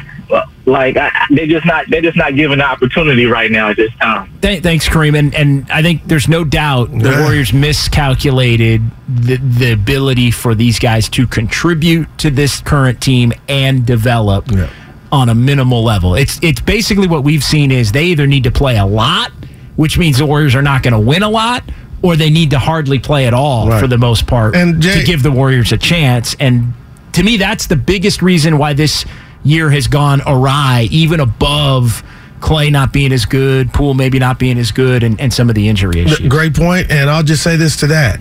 [0.65, 3.77] like I, I- they're just not they're just not given the opportunity right now at
[3.77, 4.31] this time.
[4.41, 5.17] Th- thanks, Kareem.
[5.17, 7.21] And, and I think there's no doubt the Yeah.
[7.21, 13.85] Warriors miscalculated the, the ability for these guys to contribute to this current team and
[13.85, 14.69] develop Yeah.
[15.11, 16.15] on a minimal level.
[16.15, 19.31] It's it's basically what we've seen is they either need to play a lot,
[19.75, 21.63] which means the Warriors are not going to win a lot,
[22.01, 23.79] or they need to hardly play at all Right.
[23.79, 26.35] for the most part And Jay- to give the Warriors a chance.
[26.39, 26.73] And
[27.13, 29.05] to me, that's the biggest reason why this
[29.43, 32.03] year has gone awry, even above
[32.39, 35.55] Klay not being as good, Poole maybe not being as good, and, and some of
[35.55, 36.27] the injury issues.
[36.27, 38.19] Great point, and I'll just say this to that: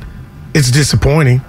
[0.54, 1.40] it's disappointing.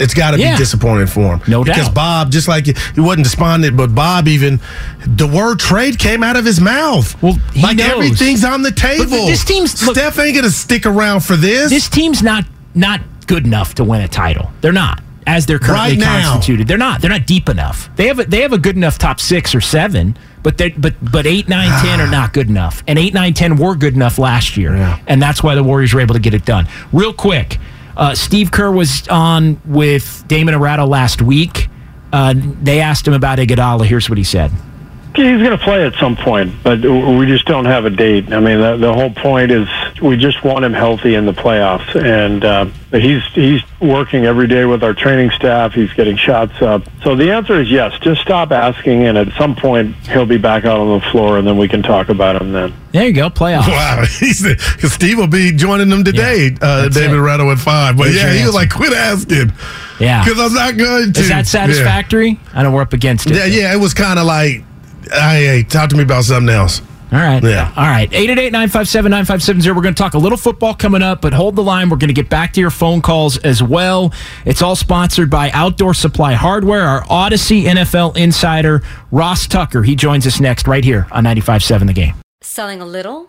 [0.00, 0.52] It's got to Yeah.
[0.52, 1.94] be disappointing for him, No Because doubt.
[1.94, 4.60] Bob, just like he wasn't despondent, but Bob even
[5.04, 7.20] the word trade came out of his mouth.
[7.20, 7.90] Well, he like knows.
[7.90, 9.06] everything's on the table.
[9.26, 11.70] this team's- look- Steph ain't gonna stick around for this.
[11.70, 12.44] this team's not
[12.76, 14.52] not good enough to win a title.
[14.60, 16.66] They're not as they're currently Right constituted.
[16.66, 17.00] They're not.
[17.02, 17.94] They're not deep enough.
[17.96, 20.94] They have a, they have a good enough top six or seven, but they but
[21.02, 22.82] but eight, nine, ten are not good enough.
[22.88, 24.98] And eight, nine, ten were good enough last year, Yeah.
[25.06, 26.66] and that's why the Warriors were able to get it done.
[26.92, 27.58] Real quick,
[27.96, 31.68] uh, Steve Kerr was on with Damon Arado last week.
[32.10, 33.84] Uh, they asked him about Iguodala.
[33.84, 34.50] Here's what he said.
[35.18, 38.32] He's going to play at some point, but we just don't have a date.
[38.32, 39.68] I mean, the, the whole point is
[40.00, 44.64] we just want him healthy in the playoffs, and uh, he's he's working every day
[44.64, 45.72] with our training staff.
[45.72, 46.82] He's getting shots up.
[47.02, 47.98] So the answer is yes.
[48.00, 51.46] Just stop asking, and at some point he'll be back out on the floor, and
[51.46, 52.72] then we can talk about him then.
[52.92, 53.68] There you go, playoffs.
[53.68, 56.50] Wow, because Steve will be joining them today.
[56.50, 57.20] Yeah, uh, David it.
[57.20, 59.52] Ratto at five, but There's yeah, he was like, quit asking.
[60.00, 61.20] Yeah, because I'm not going to.
[61.20, 62.30] Is that satisfactory?
[62.30, 62.38] Yeah.
[62.54, 63.34] I know we're up against it.
[63.34, 64.64] Yeah, yeah, it was kind of like,
[65.12, 66.82] hey, hey, talk to me about something else.
[67.10, 67.42] All right.
[67.42, 67.72] Yeah.
[67.74, 68.12] All right.
[68.12, 69.74] 888 957 9570.
[69.74, 71.88] We're going to talk a little football coming up, but hold the line.
[71.88, 74.12] We're going to get back to your phone calls as well.
[74.44, 79.82] It's all sponsored by Outdoor Supply Hardware, our Odyssey NFL insider, Ross Tucker.
[79.82, 82.14] He joins us next right here on 95.7 The Game.
[82.42, 83.26] Selling a little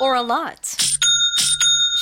[0.00, 0.76] or a lot?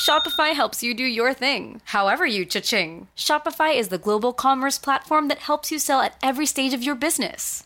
[0.07, 3.09] Shopify helps you do your thing, however you cha-ching.
[3.17, 6.95] Shopify is the global commerce platform that helps you sell at every stage of your
[6.95, 7.66] business.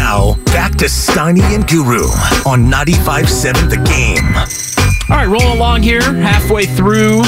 [0.00, 2.04] Now, back to Steiny and Guru
[2.48, 4.34] on 95.7 The Game.
[5.10, 7.22] All right, rolling along here, halfway through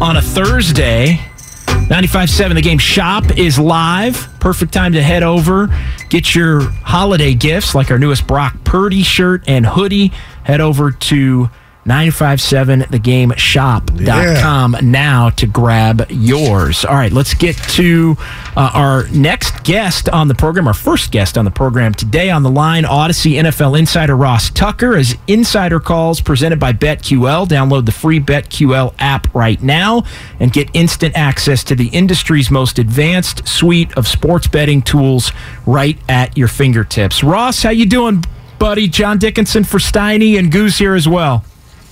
[0.00, 1.20] on a Thursday.
[1.66, 4.28] 95.7 The Game shop is live.
[4.38, 5.76] Perfect time to head over,
[6.08, 10.12] get your holiday gifts like our newest Brock Purdy shirt and hoodie.
[10.44, 11.50] Head over to
[11.88, 16.84] 957thegameshop.com now to grab yours.
[16.84, 18.16] All right, let's get to
[18.56, 22.42] uh, our next guest on the program, our first guest on the program today on
[22.42, 27.46] the line, Odyssey NFL insider Ross Tucker, as Insider Calls presented by BetQL.
[27.46, 30.02] Download the free BetQL app right now
[30.40, 35.32] and get instant access to the industry's most advanced suite of sports betting tools
[35.66, 37.24] right at your fingertips.
[37.24, 38.22] Ross, how you doing,
[38.58, 38.88] buddy?
[38.88, 41.44] John Dickinson for Steiny and Goose here as well.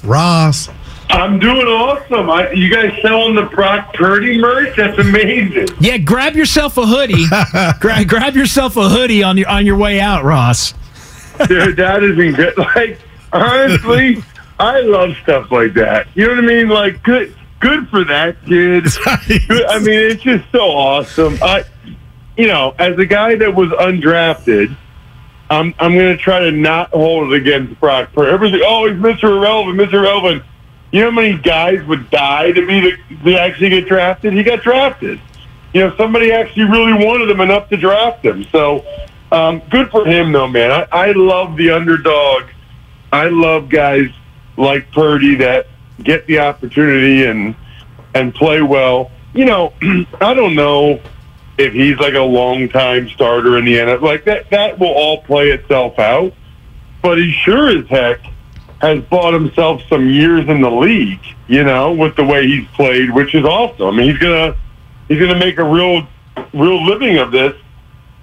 [0.07, 0.69] Ross.
[1.09, 2.29] I'm doing awesome.
[2.29, 4.77] I, you guys selling the Brock Purdy merch?
[4.77, 5.69] That's amazing.
[5.81, 7.27] Yeah, grab yourself a hoodie.
[7.81, 10.73] Gra- grab yourself a hoodie on your on your way out, Ross.
[11.47, 12.57] Dude, that isn't good.
[12.59, 12.99] Like,
[13.33, 14.23] honestly,
[14.59, 16.09] I love stuff like that.
[16.15, 16.69] You know what I mean?
[16.69, 18.87] Like, good, good for that kid.
[19.07, 21.39] I mean, it's just so awesome.
[21.43, 21.65] I,
[22.37, 24.75] you know, as a guy that was undrafted,
[25.49, 28.33] I'm I'm going to try to not hold it against Brock Purdy.
[28.33, 29.37] Everything, oh, he's Mr.
[29.37, 29.95] Irrelevant, Mr.
[29.95, 30.43] Irrelevant.
[30.91, 34.33] You know how many guys would die to be the, to actually get drafted?
[34.33, 35.21] He got drafted.
[35.73, 38.45] You know, somebody actually really wanted him enough to draft him.
[38.51, 38.85] So,
[39.31, 40.71] um, good for him, though, man.
[40.71, 42.45] I, I love the underdog.
[43.13, 44.09] I love guys
[44.57, 45.67] like Purdy that
[46.03, 47.55] get the opportunity and
[48.15, 49.11] and play well.
[49.35, 49.73] You know,
[50.21, 51.01] I don't know
[51.59, 54.03] if he's like a long time starter in the NFL.
[54.03, 56.33] Like that, that will all play itself out.
[57.03, 58.21] But he sure as heck
[58.81, 61.21] has bought himself some years in the league.
[61.49, 63.87] You know, with the way he's played, which is awesome.
[63.87, 64.57] I mean, he's gonna
[65.09, 66.07] he's gonna make a real
[66.53, 67.55] real living of this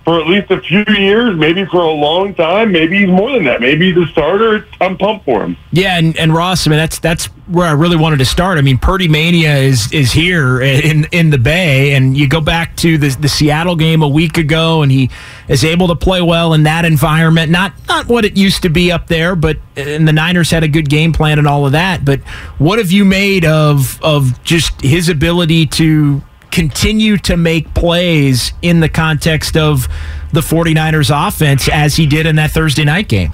[0.04, 3.46] for at least a few years, maybe for a long time, maybe he's more than
[3.46, 3.62] that.
[3.62, 4.68] Maybe he's a starter.
[4.82, 5.56] I'm pumped for him.
[5.72, 8.58] Yeah, and, and Ross, I mean that's that's where I really wanted to start.
[8.58, 12.76] I mean, Purdy Mania is is here in in the Bay, and you go back
[12.78, 15.10] to the the Seattle game a week ago, and he
[15.48, 17.50] is able to play well in that environment.
[17.50, 20.68] Not not what it used to be up there, but and the Niners had a
[20.68, 22.04] good game plan and all of that.
[22.04, 22.20] But
[22.58, 26.22] what have you made of of just his ability to
[26.54, 29.88] continue to make plays in the context of
[30.32, 33.34] the 49ers offense as he did in that Thursday night game?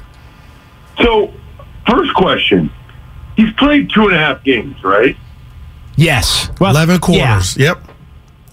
[1.02, 1.32] So,
[1.88, 2.72] first question:
[3.36, 5.16] He's played two and a half games, right?
[5.96, 6.50] Yes.
[6.60, 7.58] Well, 11 quarters.
[7.58, 7.84] Yep.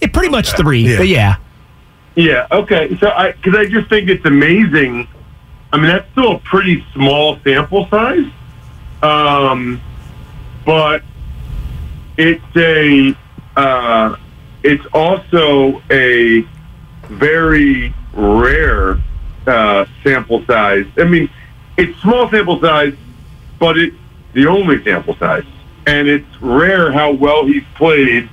[0.03, 0.97] Yeah, pretty much three, Yeah.
[0.99, 1.37] but yeah.
[2.17, 2.47] Yeah.
[2.51, 2.97] Okay.
[2.99, 5.07] So, I because I just think it's amazing.
[5.73, 8.25] I mean, that's still a pretty small sample size,
[9.03, 9.81] um,
[10.65, 11.03] but
[12.17, 13.15] it's a
[13.57, 14.17] uh,
[14.67, 16.43] it's also a
[17.03, 19.01] very rare
[19.47, 20.87] uh, sample size.
[20.99, 21.31] I mean,
[21.77, 22.95] it's small sample size,
[23.61, 23.97] but it's
[24.33, 25.45] the only sample size,
[25.87, 28.29] and it's rare how well he's played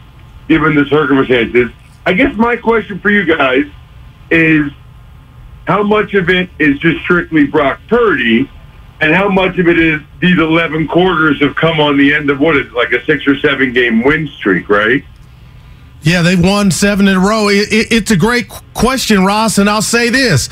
[0.48, 1.70] given the circumstances.
[2.08, 3.66] I guess my question for you guys
[4.32, 4.72] is
[5.68, 8.50] how much of it is just strictly Brock Purdy,
[9.02, 12.40] and how much of it is these 11 quarters have come on the end of
[12.40, 15.04] what is like a six or seven game win streak, right?
[16.04, 17.48] Yeah, they've won seven in a row.
[17.48, 20.50] It, it, it's a great question, Ross, and I'll say this.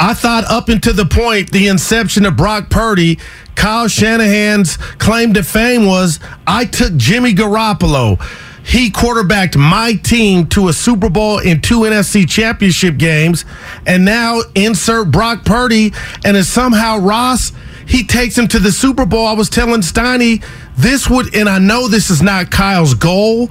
[0.00, 3.18] I thought up until the point, the inception of Brock Purdy,
[3.54, 8.20] Kyle Shanahan's claim to fame was I took Jimmy Garoppolo.
[8.64, 13.44] He quarterbacked my team to a Super Bowl and two NFC championship games.
[13.86, 15.92] And now insert Brock Purdy,
[16.24, 17.52] and it's somehow Ross
[17.86, 19.26] he takes him to the Super Bowl.
[19.26, 20.44] I was telling Steiny
[20.76, 23.48] this would, and I know this is not Kyle's goal,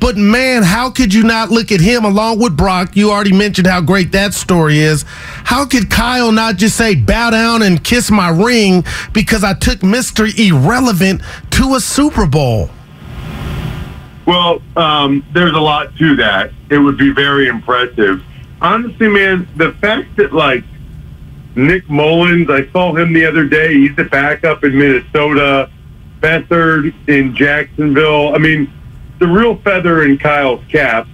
[0.00, 2.96] but man, how could you not look at him along with Brock?
[2.96, 5.04] You already mentioned how great that story is.
[5.08, 9.80] How could Kyle not just say, bow down and kiss my ring because I took
[9.80, 10.26] Mr.
[10.38, 11.22] Irrelevant
[11.52, 12.70] to a Super Bowl?
[14.26, 16.50] Well, um, there's a lot to that.
[16.68, 18.22] It would be very impressive.
[18.60, 20.64] Honestly, man, the fact that like
[21.56, 23.74] Nick Mullens, I saw him the other day.
[23.74, 25.70] He's the backup in Minnesota.
[26.20, 28.34] Beathard in Jacksonville.
[28.34, 28.72] I mean,
[29.18, 31.06] the real feather in Kyle's cap.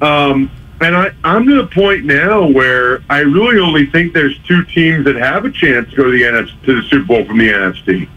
[0.00, 4.64] Um, and I, I'm to the point now where I really only think there's two
[4.64, 7.38] teams that have a chance to go to the NFC, to the Super Bowl from
[7.38, 8.08] the NFC.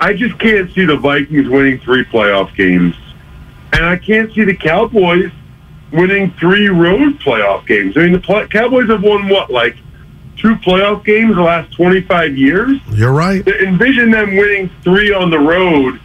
[0.00, 2.94] I just can't see the Vikings winning three playoff games,
[3.72, 5.32] and I can't see the Cowboys
[5.90, 7.96] winning three road playoff games.
[7.96, 9.76] I mean, the Cowboys have won what, like
[10.38, 12.78] two playoff games the last 25 years?
[12.90, 13.44] You're right.
[13.44, 16.00] To envision them winning three on the road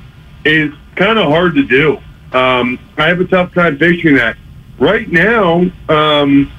[0.46, 1.98] is kind of hard to do.
[2.38, 4.38] Um, I have a tough time picturing that.
[4.80, 6.52] Right now, um,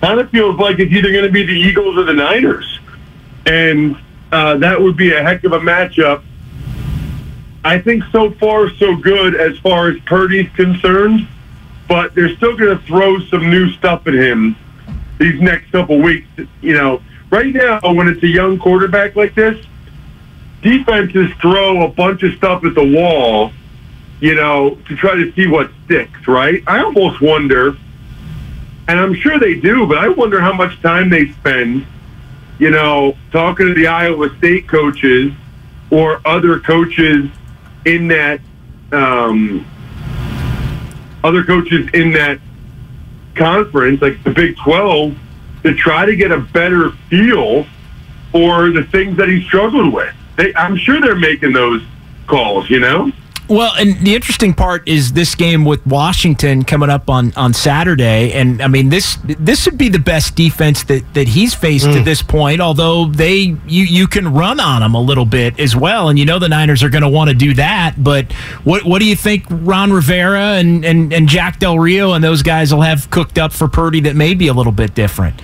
[0.00, 2.78] kind of feels like it's either going to be the Eagles or the Niners.
[3.46, 3.96] And
[4.30, 6.22] uh, that would be a heck of a matchup.
[7.64, 11.26] I think so far so good as far as Purdy's concerned,
[11.88, 14.56] but they're still going to throw some new stuff at him
[15.18, 16.28] these next couple weeks.
[16.60, 19.64] You know, right now when it's a young quarterback like this,
[20.62, 23.52] defenses throw a bunch of stuff at the wall,
[24.20, 26.62] you know, to try to see what sticks, right?
[26.66, 27.76] I almost wonder,
[28.88, 31.86] and I'm sure they do, but I wonder how much time they spend,
[32.58, 35.32] you know, talking to the Iowa State coaches
[35.90, 37.30] or other coaches
[37.84, 38.40] in that,
[38.92, 39.64] um,
[41.22, 42.40] other coaches in that
[43.38, 45.16] conference, like the Big 12,
[45.62, 47.64] to try to get a better feel
[48.32, 50.14] for the things that he struggled with.
[50.36, 51.82] They, I'm sure they're making those
[52.26, 53.10] calls, you know?
[53.48, 58.32] Well, and the interesting part is this game with Washington coming up on, on Saturday,
[58.32, 61.94] and I mean this this would be the best defense that, that he's faced mm.
[61.94, 62.60] to this point.
[62.60, 66.26] Although they you you can run on them a little bit as well, and you
[66.26, 67.94] know the Niners are going to want to do that.
[67.96, 68.30] But
[68.64, 72.42] what what do you think Ron Rivera and, and and Jack Del Rio and those
[72.42, 75.40] guys will have cooked up for Purdy that may be a little bit different?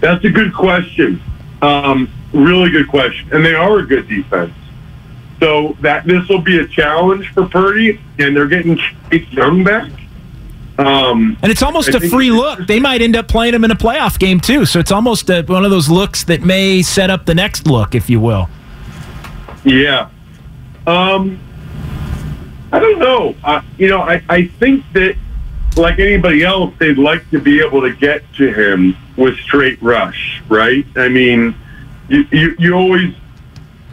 [0.00, 1.22] That's a good question.
[1.62, 4.52] Um, really good question, and they are a good defense.
[5.40, 8.76] So that this will be a challenge for Purdy, and they're getting
[9.10, 9.90] Chase Young back.
[10.78, 12.66] Um, and it's almost I a free look.
[12.66, 14.64] They might end up playing him in a playoff game too.
[14.64, 17.94] So it's almost a, one of those looks that may set up the next look,
[17.94, 18.48] if you will.
[19.64, 20.08] Yeah.
[20.86, 21.40] Um,
[22.70, 23.34] I don't know.
[23.42, 25.16] Uh, you know, I, I think that
[25.76, 30.42] like anybody else, they'd like to be able to get to him with straight rush,
[30.48, 30.86] right?
[30.96, 31.54] I mean,
[32.08, 33.14] you, you, you always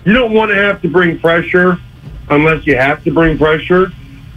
[0.06, 1.78] you don't want to have to bring pressure
[2.30, 3.92] unless you have to bring pressure.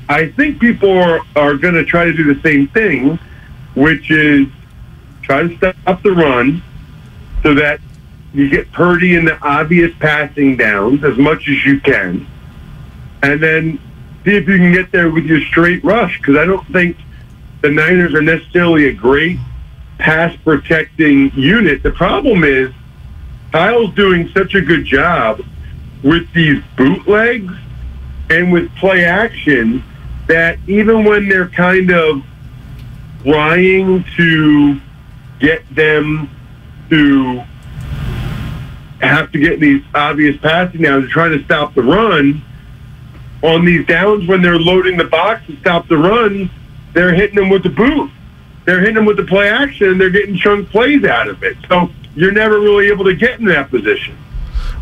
[0.09, 3.19] I think people are, are going to try to do the same thing,
[3.75, 4.47] which is
[5.23, 6.63] try to stop the run
[7.43, 7.81] so that
[8.33, 12.27] you get Purdy in the obvious passing downs as much as you can.
[13.23, 13.79] And then
[14.25, 16.97] see if you can get there with your straight rush because I don't think
[17.61, 19.39] the Niners are necessarily a great
[19.99, 21.83] pass protecting unit.
[21.83, 22.73] The problem is
[23.53, 25.43] Kyle's doing such a good job
[26.03, 27.53] with these bootlegs
[28.31, 29.83] and with play action
[30.27, 32.23] that even when they're kind of
[33.23, 34.81] trying to
[35.41, 36.29] get them
[36.91, 37.43] to
[39.01, 42.43] have to get these obvious passing downs to try to stop the run,
[43.43, 46.51] on these downs when they're loading the box to stop the run,
[46.93, 48.11] they're hitting them with the boot.
[48.65, 51.57] They're hitting them with the play action and they're getting chunk plays out of it.
[51.69, 54.17] So you're never really able to get in that position.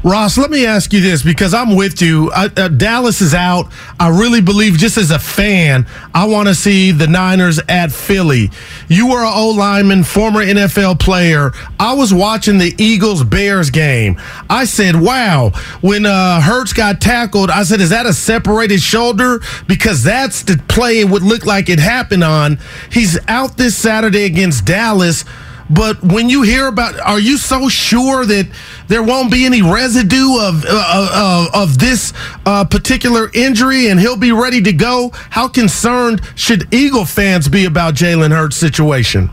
[0.06, 2.30] Ross, let me ask you this because I'm with you.
[2.32, 3.66] Uh, Dallas is out.
[3.98, 5.84] I really believe, just as a fan,
[6.14, 8.52] I want to see the Niners at Philly.
[8.86, 11.50] You were an O lineman, former NFL player.
[11.80, 14.16] I was watching the Eagles Bears game.
[14.48, 15.50] I said, wow,
[15.80, 19.40] when uh, Hurts got tackled, I said, is that a separated shoulder?
[19.66, 22.60] Because that's the play it would look like it happened on.
[22.92, 25.24] He's out this Saturday against Dallas.
[25.68, 28.48] But when you hear about, are you so sure that
[28.86, 32.12] there won't be any residue of uh, uh, of this
[32.44, 35.10] uh, particular injury and he'll be ready to go?
[35.30, 39.30] How concerned should Eagle fans be about Jalen Hurts' situation?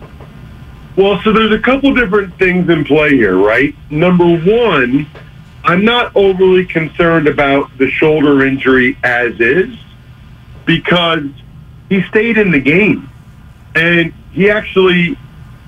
[0.96, 3.76] Well, so there's a couple different things in play here, right?
[3.90, 5.08] Number one,
[5.64, 9.76] I'm not overly concerned about the shoulder injury as is
[10.66, 11.26] because
[11.90, 13.10] he stayed in the game
[13.76, 15.18] and he actually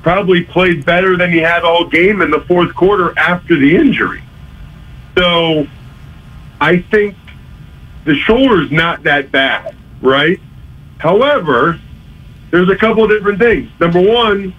[0.06, 4.22] probably played better than he had all game in the fourth quarter after the injury.
[5.18, 5.66] So
[6.62, 7.16] I think
[8.04, 10.40] the shoulder's not that bad, right?
[11.00, 11.80] However,
[12.52, 13.68] there's a couple of different things.
[13.80, 14.54] Number one,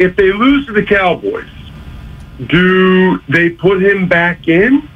[0.00, 1.46] if they lose to the Cowboys,
[2.44, 4.88] do they put him back in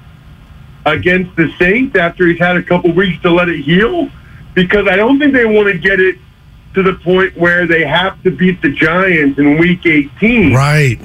[0.86, 4.10] against the Saints after he's had a couple weeks to let it heal?
[4.54, 6.18] Because I don't think they want to get it
[6.74, 10.98] to the point where they have to beat the Giants in Week 18, right,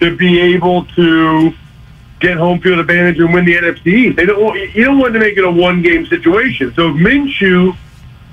[0.00, 1.52] to be able to
[2.20, 4.14] get home field advantage and win the NFC.
[4.14, 4.42] They don't.
[4.42, 6.72] Want, you don't want to make it a one game situation.
[6.74, 7.76] So if Minshew,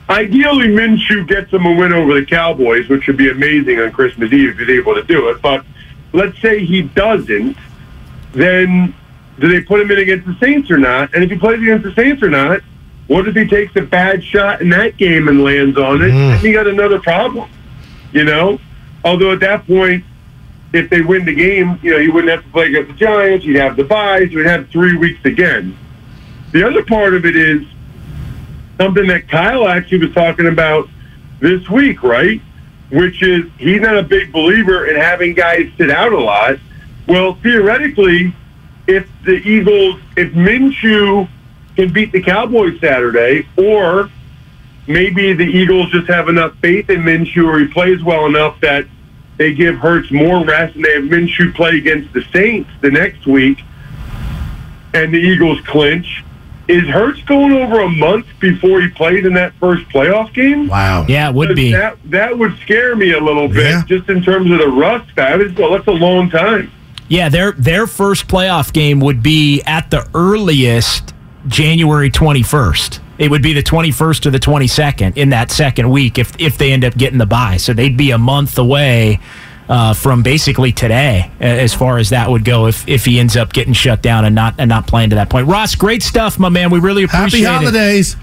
[0.08, 4.32] ideally Minshew gets them a win over the Cowboys, which would be amazing on Christmas
[4.32, 5.42] Eve if he's able to do it.
[5.42, 5.66] But
[6.14, 7.58] let's say he doesn't,
[8.34, 8.94] then
[9.40, 11.14] do they put him in against the Saints or not?
[11.14, 12.62] And if he plays against the Saints or not,
[13.10, 16.12] what if he takes a bad shot in that game and lands on it?
[16.12, 16.38] Mm.
[16.38, 17.50] He got another problem,
[18.14, 18.60] you know.
[19.04, 20.06] Although at that point,
[20.74, 23.44] if they win the game, you know, he wouldn't have to play against the Giants.
[23.46, 24.30] He'd have the byes.
[24.30, 25.76] He'd have three weeks again.
[26.52, 27.64] The other part of it is
[28.78, 30.88] something that Kyle actually was talking about
[31.40, 32.40] this week, right?
[32.92, 36.60] Which is he's not a big believer in having guys sit out a lot.
[37.08, 38.36] Well, theoretically,
[38.86, 41.28] if the Eagles, if Minshew
[41.76, 44.10] can beat the Cowboys Saturday, or
[44.88, 48.86] maybe the Eagles just have enough faith in Minshew or he plays well enough that
[49.38, 53.26] they give Hurts more rest and they have Minshew play against the Saints the next
[53.28, 53.60] week.
[54.94, 56.24] and the Eagles clinch,
[56.68, 60.68] is Hurts going over a month before he played in that first playoff game?
[60.68, 61.06] Wow.
[61.08, 61.72] Yeah, it would be.
[61.72, 63.84] That that would scare me a little bit, Yeah.
[63.88, 65.06] just in terms of the rust.
[65.16, 66.72] That is well, that's a long time.
[67.08, 71.14] Yeah, their their first playoff game would be at the earliest
[71.48, 73.00] January 21st.
[73.18, 76.72] It would be the 21st or the 22nd in that second week if if they
[76.72, 77.58] end up getting the bye.
[77.58, 79.20] So they'd be a month away
[79.68, 83.52] uh, from basically today as far as that would go if if he ends up
[83.54, 85.48] getting shut down and not and not playing to that point.
[85.48, 86.70] Ross, great stuff, my man.
[86.72, 87.72] We really appreciate Happy it.
[87.72, 88.16] holidays.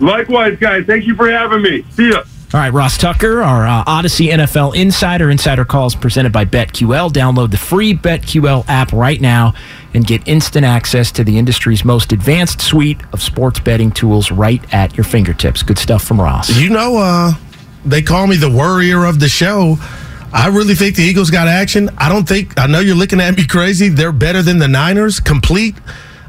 [0.00, 0.84] Likewise, guys.
[0.86, 1.84] Thank you for having me.
[1.92, 2.22] See ya.
[2.54, 5.30] All right, Ross Tucker, our uh, Audacy NFL Insider.
[5.30, 7.10] Insider calls presented by BetQL.
[7.10, 9.52] Download the free BetQL app right now
[9.94, 14.62] and get instant access to the industry's most advanced suite of sports betting tools right
[14.72, 15.64] at your fingertips.
[15.64, 16.56] Good stuff from Ross.
[16.56, 17.32] You know, uh,
[17.84, 19.76] they call me the worrier of the show.
[20.32, 21.90] I really think the Eagles got action.
[21.98, 23.88] I don't think, I know you're looking at me crazy.
[23.88, 25.74] They're better than the Niners, complete.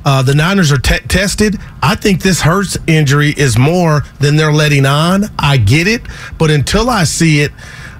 [0.08, 1.60] Uh, the Niners are te- tested.
[1.84, 5.26] I think this Hurts injury is more than they're letting on.
[5.38, 6.02] I get it.
[6.38, 7.52] But until I see it,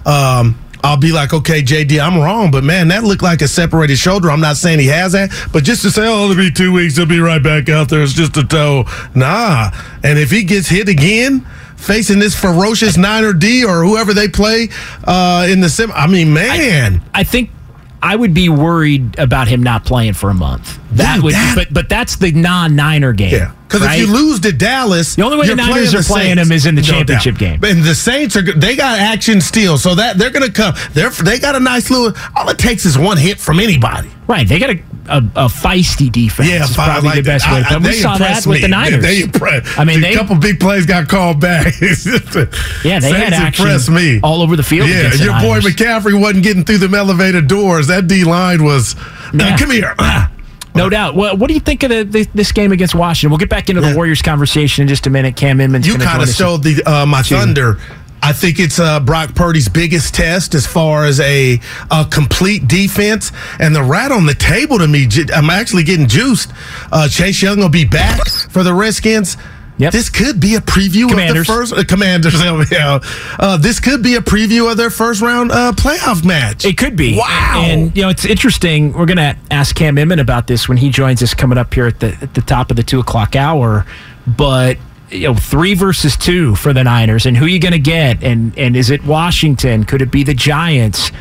[0.06, 3.98] um, I'll be like, okay, JD, I'm wrong, but man, that looked like a separated
[3.98, 4.32] shoulder.
[4.32, 6.96] I'm not saying he has that, but just to say, oh, it'll be two weeks,
[6.96, 8.02] he'll be right back out there.
[8.02, 8.86] It's just a toe.
[9.14, 9.72] Nah.
[10.02, 11.46] And if he gets hit again,
[11.76, 14.70] facing this ferocious Niner D or whoever they play
[15.04, 17.02] uh, in the sim, I mean, man.
[17.14, 17.50] I think
[18.02, 20.80] I would be worried about him not playing for a month.
[20.94, 23.32] That Dude, would, that- but but that's the non-Niner game.
[23.34, 23.52] Yeah.
[23.68, 24.00] Because right?
[24.00, 26.48] if you lose to Dallas, The only way the Niners playing are playing Saints.
[26.50, 27.62] them is in the No championship doubt.
[27.62, 27.64] game.
[27.64, 30.74] And the Saints are they got action still, so that they're going to come.
[30.94, 32.14] They're they got a nice little.
[32.36, 34.10] All it takes is one hit from anybody.
[34.28, 36.50] Right, they got a, a, a feisty defense.
[36.50, 37.72] Yeah, is probably like the best that.
[37.72, 37.84] way it.
[37.84, 38.68] We saw that with the.
[38.78, 39.02] Niners.
[39.02, 39.80] They, impressed.
[39.80, 41.74] I mean, a couple big plays got called back.
[42.84, 46.44] Yeah, they had action impressed me all over the field Yeah, your boy McCaffrey wasn't
[46.44, 47.88] getting through them elevator doors.
[47.88, 48.96] That D line was.
[48.98, 49.96] uh, come here.
[50.76, 51.16] No doubt.
[51.16, 53.32] Well, what do you think of the, the, this game against Washington?
[53.32, 55.36] We'll get back into the Warriors conversation in just a minute.
[55.36, 57.80] Cam Inman's You kind of showed the uh, my thunder.
[58.28, 63.32] I think it's uh, Brock Purdy's biggest test as far as a, a complete defense.
[63.58, 66.52] And the rat on the table to me, I'm actually getting juiced.
[66.92, 69.38] Uh, Chase Young will be back for the Redskins.
[69.78, 69.94] Yep.
[69.94, 71.48] This could be a preview Commanders.
[71.48, 72.34] of the first uh, Commanders.
[72.70, 73.00] Yeah,
[73.40, 76.66] uh, this could be a preview of their first round uh, playoff match.
[76.66, 77.18] It could be.
[77.18, 77.64] Wow.
[77.64, 78.92] And you know, it's interesting.
[78.92, 81.88] We're going to ask Cam Inman about this when he joins us coming up here
[81.88, 83.86] at the at the top of the two o'clock hour.
[84.26, 84.78] But
[85.10, 88.24] you know, three versus two for the Niners, and who are you going to get?
[88.24, 89.84] And and is it Washington?
[89.84, 91.12] Could it be the Giants?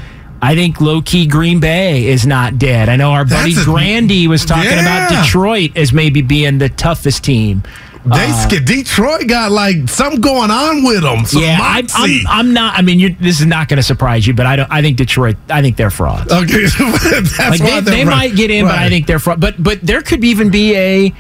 [0.43, 2.89] I think low key Green Bay is not dead.
[2.89, 7.25] I know our buddy a- Grandy was talking about Detroit as maybe being the toughest
[7.25, 7.63] team.
[8.05, 11.25] They Uh, Detroit got like something going on with them.
[11.33, 12.79] Yeah, I, I'm, I'm not.
[12.79, 14.71] I mean, this is not going to surprise you, but I don't.
[14.71, 15.37] I think Detroit.
[15.51, 16.31] I think they're frauds.
[16.31, 18.17] Okay, that's like why they, they right.
[18.31, 19.41] might get in, but I think they're fraud.
[19.41, 21.13] But but there could even be a.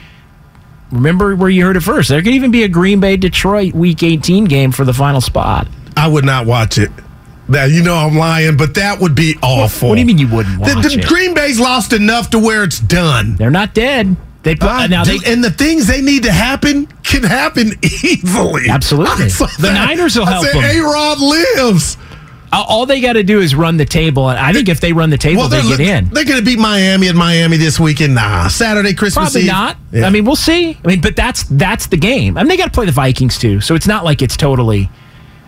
[0.92, 2.08] Remember where you heard it first.
[2.08, 5.66] There could even be a Green Bay Detroit Week 18 game for the final spot.
[5.96, 6.90] I would not watch it.
[7.48, 9.88] Now you know I'm lying, but that would be awful.
[9.90, 11.06] What do you mean you wouldn't The, watch the it?
[11.06, 13.36] Green Bay's lost enough to where it's done.
[13.36, 14.16] They're not dead.
[14.42, 18.68] They put, Uh, now they and the things they need to happen can happen easily.
[18.68, 19.24] Absolutely.
[19.40, 20.64] I The Niners will I help said, them.
[20.64, 21.96] A Rod lives.
[22.62, 25.10] All- they got to do is run the table, and I think if they run
[25.10, 26.08] the table, they they're get in.
[26.10, 28.14] They're going to beat Miami at Miami this weekend.
[28.14, 29.46] Nah, Saturday, Christmas Probably Eve.
[29.48, 29.76] not.
[29.92, 30.06] Yeah.
[30.06, 30.78] I mean, we'll see.
[30.84, 32.36] I mean, but that's that's the game.
[32.38, 34.88] I mean, they got to play the Vikings too, so it's not like it's totally.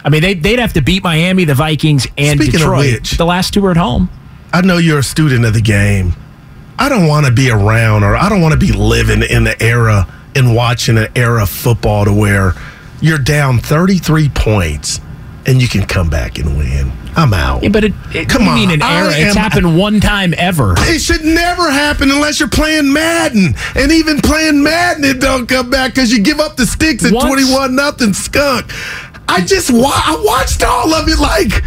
[0.04, 2.92] I mean, they they'd have to beat Miami, the Vikings, and Speaking of Detroit.
[3.00, 4.11] which- the last two are at home.
[4.52, 6.14] I know you're a student of the game.
[6.78, 9.61] I don't want to be around or I don't want to be living in the
[9.62, 10.06] era
[10.36, 12.54] and watching an era of football to where
[13.00, 15.00] you're down 33 points
[15.49, 16.92] and you can come back and win.
[17.16, 17.62] I'm out.
[17.64, 19.11] Yeah, but it, it Come do mean on, an era?
[19.12, 20.74] It's happened one time ever.
[20.76, 23.55] It should never happen unless you're playing Madden.
[23.74, 27.12] And even playing Madden, it don't come back because you give up the sticks at
[27.12, 28.70] Once- 21 nothing skunk.
[29.26, 31.64] I just wa- I watched all of it like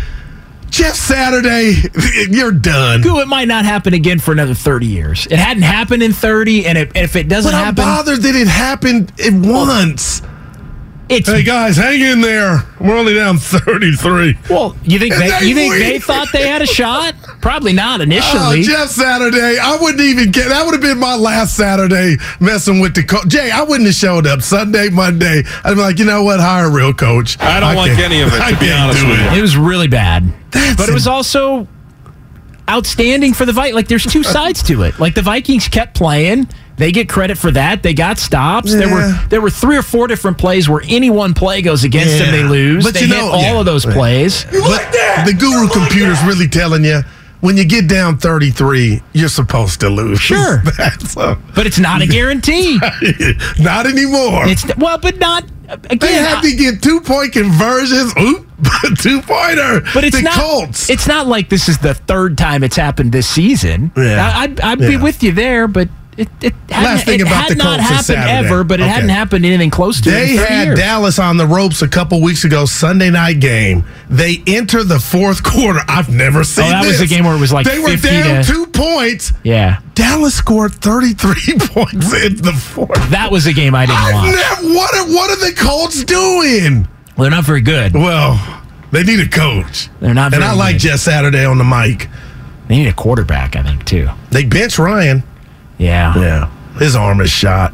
[0.70, 1.76] Jeff Saturday,
[2.30, 3.02] you're done.
[3.02, 5.26] Goo, it might not happen again for another 30 years.
[5.28, 8.36] It hadn't happened in 30, and it, if it doesn't But I'm happen, bothered that
[8.36, 10.22] it happened at once.
[11.12, 12.64] It's Hey guys, hang in there.
[12.80, 14.38] We're only down 33.
[14.50, 14.76] well.
[14.84, 15.80] You think they, they you think win.
[15.82, 17.14] they thought they had a shot?
[17.42, 18.64] Probably not Oh, initially.
[18.64, 20.50] Jeff Saturday, I wouldn't even get.
[20.50, 23.28] That would have been my last Saturday messing with the coach.
[23.28, 25.44] Jay, I wouldn't have showed up Sunday, Monday.
[25.64, 26.40] I'd be like, you know what?
[26.40, 27.40] Hire a real coach.
[27.40, 29.38] I don't like any of it, I to be can't honest do with it.
[29.38, 31.68] it was really bad, That's but it was also
[32.70, 33.76] outstanding for the Vikings.
[33.76, 35.00] Like there's two sides to it.
[35.00, 36.48] Like the Vikings kept playing.
[36.82, 37.84] They get credit for that.
[37.84, 38.74] They got stops.
[38.74, 42.18] There were there were three or four different plays where any one play goes against
[42.18, 42.84] them, they lose.
[42.84, 43.60] But they you hit know- all yeah.
[43.60, 43.96] of those Right.
[43.96, 44.46] plays.
[44.46, 44.92] But
[45.28, 47.04] the guru computer's really telling you
[47.42, 50.20] when you get down 33, you're supposed to lose.
[50.32, 50.64] Sure.
[50.76, 52.80] That's a- But it's not a guarantee.
[53.60, 54.48] not anymore.
[54.48, 56.00] It's well, but not uh, again.
[56.00, 58.12] they had to get two point conversions.
[58.20, 58.48] Oop,
[58.98, 59.82] two pointer.
[59.94, 60.34] But it's the not.
[60.34, 60.90] Colts.
[60.90, 63.92] It's not like this is the third time it's happened this season.
[63.96, 64.32] Yeah.
[64.36, 67.34] I, I'd, I'd be with you there, but it, it hadn't, Last thing it about
[67.50, 68.48] had the Colts happened Saturday.
[68.48, 68.64] ever.
[68.64, 68.92] But it Okay.
[68.92, 70.14] hadn't happened anything close to it.
[70.14, 70.80] They had years.
[70.80, 73.86] Dallas on the ropes a couple weeks ago, Sunday night game.
[74.10, 75.80] They enter the fourth quarter.
[75.88, 77.10] I've never oh, seen Oh, that was this.
[77.10, 79.32] the game where it was like they were down to- two points.
[79.44, 83.10] Yeah, Dallas scored 33 points in the fourth.
[83.12, 84.26] that was a game I didn't I've watch.
[84.36, 86.88] never- what, are, what are the Colts doing?
[87.16, 87.94] Well, they're not very good.
[87.94, 89.90] Well, they need a coach.
[90.00, 90.34] They're not.
[90.34, 90.80] And I like good.
[90.82, 92.10] Jeff Saturday on the mic.
[92.68, 94.10] They need a quarterback, I think, too.
[94.30, 95.24] They bench Ryan.
[95.82, 96.14] Yeah.
[96.16, 96.50] Yeah.
[96.78, 97.74] His arm is shot.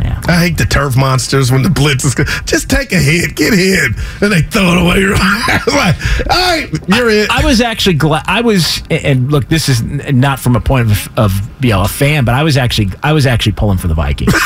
[0.00, 0.20] Yeah.
[0.26, 2.14] I hate the turf monsters when the blitz is.
[2.44, 5.06] Just take a hit, get hit, and they throw it away.
[5.66, 5.96] like,
[6.30, 7.30] all right, you're it.
[7.30, 8.24] I was actually glad.
[8.26, 11.88] I was, and look, this is not from a point of, of you know a
[11.88, 14.32] fan, but I was actually, I was actually pulling for the Vikings.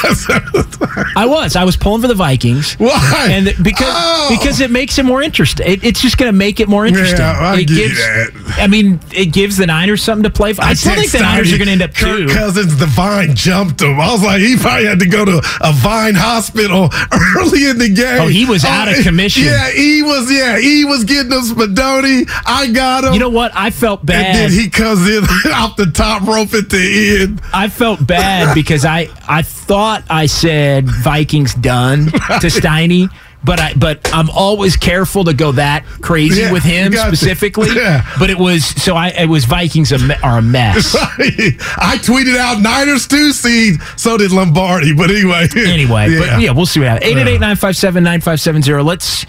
[1.16, 2.74] I was, I was pulling for the Vikings.
[2.74, 3.28] Why?
[3.30, 4.28] And because Oh.
[4.30, 5.66] because it makes it more interesting.
[5.66, 7.20] It, it's just going to make it more interesting.
[7.20, 8.56] Yeah, I it gives, that.
[8.58, 10.62] I mean, it gives the Niners something to play for.
[10.62, 12.34] I, still think the Niners are going to end up Kirk two.
[12.34, 14.00] Cousins, the vine jumped him.
[14.00, 16.90] I was like, he probably had to go to a vine hospital
[17.36, 18.22] early in the game.
[18.22, 19.44] Oh, he was oh, out of commission.
[19.44, 20.30] Yeah, he was.
[20.30, 22.28] Yeah, he was getting a Spadoni.
[22.46, 23.14] I got him.
[23.14, 23.52] You know what?
[23.54, 24.34] I felt and bad.
[24.34, 27.40] then he comes in off the top rope at the end.
[27.52, 32.10] I felt bad because I I thought I said Vikings done to
[32.48, 33.10] Steiny,
[33.44, 37.68] but I but I'm always careful to go that crazy Yeah, with him specifically.
[37.74, 38.08] Yeah.
[38.18, 40.94] But it was so I it was Vikings are a mess.
[40.96, 43.80] I tweeted out Niners two seed.
[43.96, 44.94] So did Lombardi.
[44.94, 45.46] But anyway.
[45.56, 47.12] anyway, but yeah, we'll see what happens.
[47.14, 48.84] 888-957-9570.
[48.84, 49.26] Let's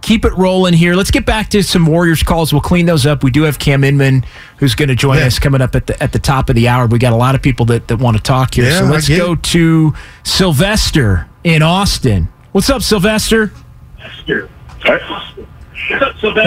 [0.00, 0.94] keep it rolling here.
[0.94, 2.52] Let's get back to some Warriors calls.
[2.52, 3.22] We'll clean those up.
[3.24, 4.24] We do have Cam Inman
[4.58, 5.26] who's going to join Yeah.
[5.26, 6.86] us coming up at the at the top of the hour.
[6.86, 8.64] We got a lot of people that, that want to talk here.
[8.66, 9.42] Yeah, so let's go it.
[9.44, 9.94] to
[10.24, 12.28] Sylvester in Austin.
[12.52, 13.52] What's up, Sylvester?
[14.26, 14.44] Hey,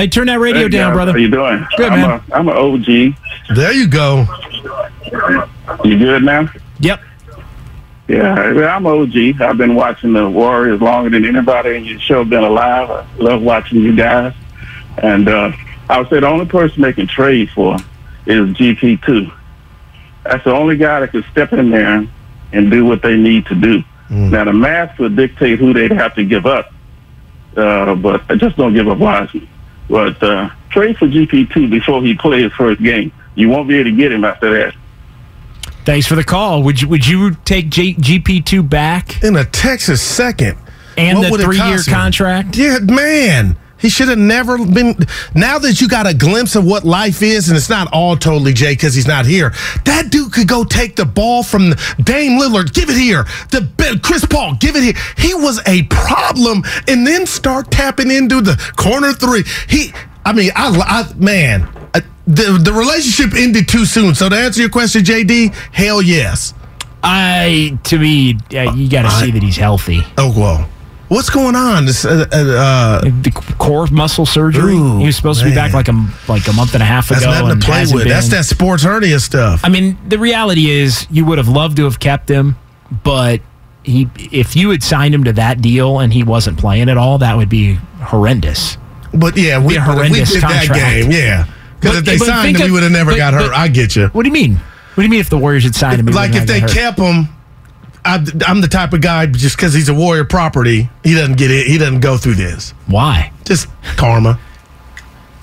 [0.07, 1.11] turn that radio Hey, down, guys, brother.
[1.13, 1.65] How you doing?
[1.77, 2.09] Good, I'm man.
[2.09, 2.85] A, I'm an OG.
[3.55, 4.25] There you go.
[5.83, 6.47] You good now?
[6.79, 7.01] Yep.
[8.07, 9.41] Yeah, I'm OG.
[9.41, 12.89] I've been watching the Warriors longer than anybody in your show been alive.
[12.89, 14.33] I love watching you guys.
[14.97, 15.51] And uh,
[15.89, 17.75] I would say the only person they can trade for
[18.25, 19.31] is GP2.
[20.23, 22.05] That's the only guy that can step in there
[22.51, 23.83] and do what they need to do.
[24.11, 26.73] Now, the math would dictate who they'd have to give up,
[27.55, 29.47] uh, but I just don't give up Wiseman.
[29.89, 33.13] But uh, trade for GP2 before he plays his first game.
[33.35, 34.75] You won't be able to get him after that.
[35.85, 36.61] Thanks for the call.
[36.63, 40.57] Would you would you take J- GP2 back In a Texas second.
[40.97, 42.55] and What the would it three year contract?
[42.57, 43.55] Yeah, man.
[43.81, 44.95] He should have never been.
[45.33, 48.53] Now that you got a glimpse of what life is, and it's not all totally
[48.53, 49.53] Jay because he's not here.
[49.85, 51.73] That dude could go take the ball from
[52.03, 53.23] Dame Lillard, give it here.
[53.49, 54.93] The Chris Paul, give it here.
[55.17, 59.43] He was a problem, and then start tapping into the corner three.
[59.67, 60.69] He, I mean, I,
[61.09, 61.63] I man,
[61.95, 64.13] uh, the the relationship ended too soon.
[64.13, 66.53] So to answer your question, JD, hell yes.
[67.03, 70.03] I to me, uh, you got to see that he's healthy.
[70.17, 70.69] Oh well.
[71.11, 71.85] What's going on?
[71.85, 74.75] This, uh, uh, uh, the core muscle surgery.
[74.75, 77.09] Ooh, he was supposed to be back like a like a month and a half
[77.09, 77.31] that's ago.
[77.31, 78.07] nothing and to play with.
[78.07, 78.37] That's been.
[78.37, 79.59] that sports hernia stuff.
[79.65, 82.55] I mean, the reality is, you would have loved to have kept him,
[83.03, 83.41] but
[83.83, 87.17] he, if you had signed him to that deal and he wasn't playing at all,
[87.17, 88.77] that would be horrendous.
[89.13, 90.79] But yeah, we, Be a but if we horrendous did that contract.
[90.79, 91.11] game.
[91.11, 91.45] Yeah,
[91.77, 93.47] because if they signed him, we would have never but- got hurt.
[93.49, 94.07] but- I get you.
[94.07, 94.55] What do you mean?
[94.55, 96.05] What do you mean if the Warriors had signed him?
[96.05, 96.95] Like if they have got hurt?
[96.95, 97.27] kept him,
[98.03, 101.51] I, I'm the type of guy just because he's a Warrior property, he doesn't get
[101.51, 101.67] it.
[101.67, 102.71] He doesn't go through this.
[102.87, 103.31] Why?
[103.45, 104.39] Just karma.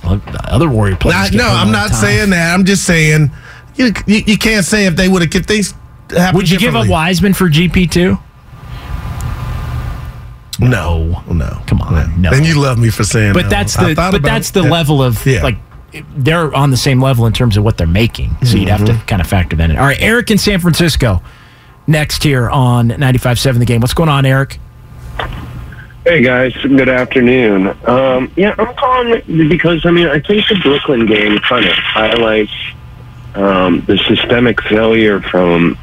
[0.04, 1.32] Well, other Warrior players.
[1.32, 2.52] Not- no, I'm not saying that.
[2.54, 3.30] I'm just saying
[3.76, 5.72] you, you, you can't say if they would have get things.
[6.10, 6.88] happen Would you give up.
[6.88, 8.18] Wiseman for GP two?
[10.60, 11.62] No, no.
[11.66, 12.32] Come on, no.
[12.32, 13.32] And you love me for saying.
[13.32, 13.48] But no.
[13.50, 14.70] that's the but that's the Yeah.
[14.70, 15.42] level of Yeah.
[15.44, 15.56] like
[16.16, 18.36] they're on the same level in terms of what they're making.
[18.42, 19.06] So you'd have to Mm-hmm.
[19.06, 19.76] kind of factor that in.
[19.78, 21.22] All right, Eric in San Francisco
[21.88, 23.80] next here on 95.7 The Game.
[23.80, 24.60] What's going on, Eric?
[26.04, 27.76] Hey guys, good afternoon.
[27.84, 32.52] Um, yeah, I'm calling because I mean I think the Brooklyn game kind of highlights
[33.34, 35.76] um, the systemic failure from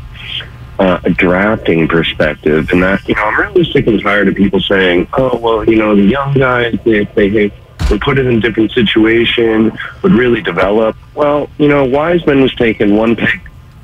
[0.80, 4.60] uh, a drafting perspective, and that you know I'm really sick and tired of people
[4.62, 7.52] saying, "Oh well, you know the young guys if they
[7.92, 12.56] would put it in a different situation would really develop." Well, you know Wiseman was
[12.56, 13.42] taken one pick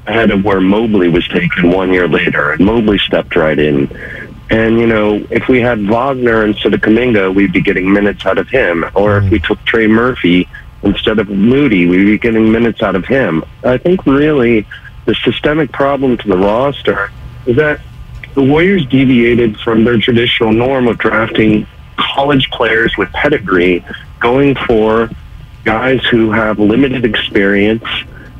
[0.08, 3.90] ahead of where Mobley was taken one year later, and Mobley stepped right in.
[4.50, 8.38] And, you know, if we had Wagner instead of Kuminga, we'd be getting minutes out
[8.38, 8.84] of him.
[8.96, 10.48] Or if we took Trey Murphy
[10.84, 11.88] instead of Moody.
[11.88, 13.44] We'd be getting minutes out of him.
[13.64, 14.66] I think really
[15.06, 17.12] the systemic problem to the roster
[17.46, 17.82] is that
[18.34, 23.86] the Warriors deviated from their traditional norm of drafting college players with pedigree,
[24.20, 25.10] going for
[25.64, 27.84] guys who have limited experience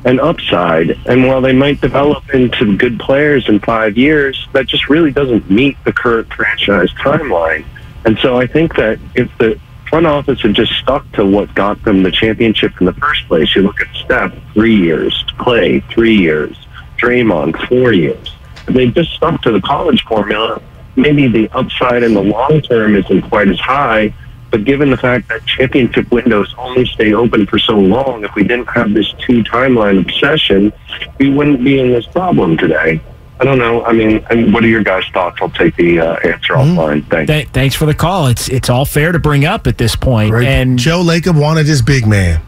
[0.04, 0.98] and upside.
[1.06, 5.50] And while they might develop into good players in five years, that just really doesn't
[5.50, 7.64] meet the current franchise timeline.
[8.04, 11.82] And so I think that if the front office had just stuck to what got
[11.84, 16.16] them the championship in the first place, you look at Steph, three years, Klay, three
[16.16, 16.56] years,
[16.96, 18.34] Draymond, four years.
[18.66, 20.60] If they just stuck to the college formula,
[20.96, 24.14] maybe the upside in the long term isn't quite as high,
[24.52, 28.44] but given the fact that championship windows only stay open for so long, if we
[28.44, 30.70] didn't have this two timeline obsession,
[31.18, 33.00] we wouldn't be in this problem today.
[33.40, 33.82] I don't know.
[33.82, 35.38] I mean, and what are your guys' thoughts?
[35.40, 37.08] I'll take the uh, answer offline.
[37.08, 37.32] Thanks.
[37.32, 38.26] Th- thanks for the call.
[38.26, 40.34] It's it's all fair to bring up at this point.
[40.34, 42.42] And Joe Lacob wanted his big man.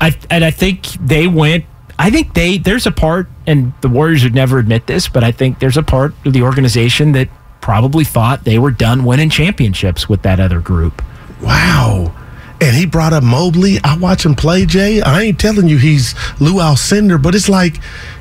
[0.00, 1.64] I and I think they went.
[1.98, 5.32] I think they there's a part, and the Warriors would never admit this, but I
[5.32, 7.28] think there's a part of the organization that
[7.60, 11.02] probably thought they were done winning championships with that other group.
[11.44, 12.14] Wow.
[12.60, 13.78] And he brought up Mobley.
[13.84, 15.02] I watch him play, Jay.
[15.02, 17.76] I ain't telling you he's Lou Alcindor, but it's like,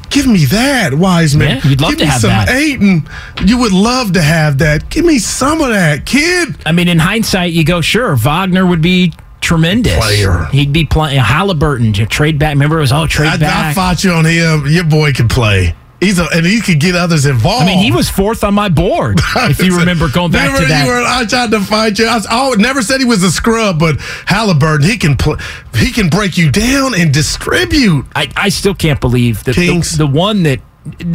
[0.09, 1.49] give me that, Wiseman.
[1.57, 2.49] Yeah, you'd love give to me have some that.
[2.49, 3.07] Ayton.
[3.45, 4.89] You would love to have that.
[4.89, 6.57] Give me some of that, kid.
[6.65, 9.97] I mean, in hindsight, you go, sure, Wagner would be tremendous.
[9.97, 10.45] Player.
[10.51, 12.53] He'd be playing Halliburton to trade back.
[12.53, 14.67] Remember, it was oh trade I, I fought you on him.
[14.67, 15.75] Your boy can play.
[16.03, 17.63] He's a, and he could get others involved.
[17.63, 19.19] I mean, he was fourth on my board.
[19.35, 20.85] if you remember going back Remember to that.
[20.85, 22.05] You were, I tried to fight you.
[22.07, 25.37] I, was, I oh, never said he was a scrub, but Halliburton, he can pl-
[25.75, 28.05] he can break you down and distribute.
[28.15, 30.59] I, I still can't believe that the, the one that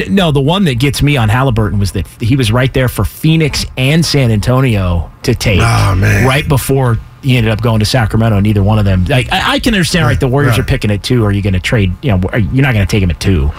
[0.09, 3.05] no the one that gets me on Halliburton was that he was right there for
[3.05, 6.27] Phoenix and San Antonio to take Oh, man.
[6.27, 8.41] right before he ended up going to Sacramento.
[8.41, 9.05] Neither one of them.
[9.05, 10.07] Like I, I can understand.
[10.07, 10.61] Right, the Warriors Right.
[10.61, 11.25] are picking at two.
[11.25, 11.93] Are you going to trade?
[12.03, 13.51] You know, you're not going to take him at two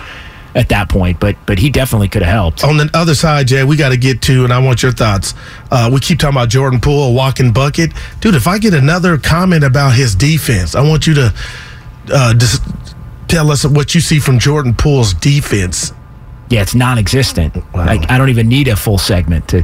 [0.56, 1.20] at that point.
[1.20, 2.64] But but he definitely could have helped.
[2.64, 5.34] On the other side, Jay, we got to get to, and I want your thoughts.
[5.72, 7.92] Uh, we keep talking about Jordan Poole, a walking bucket.
[8.22, 11.34] Dude, if I get another comment about his defense, I want you to
[12.14, 12.64] uh, just
[13.28, 15.94] tell us what you see from Jordan Poole's defense.
[16.50, 17.56] Yeah, it's non-existent.
[17.76, 19.64] Like I don't even need a full segment to.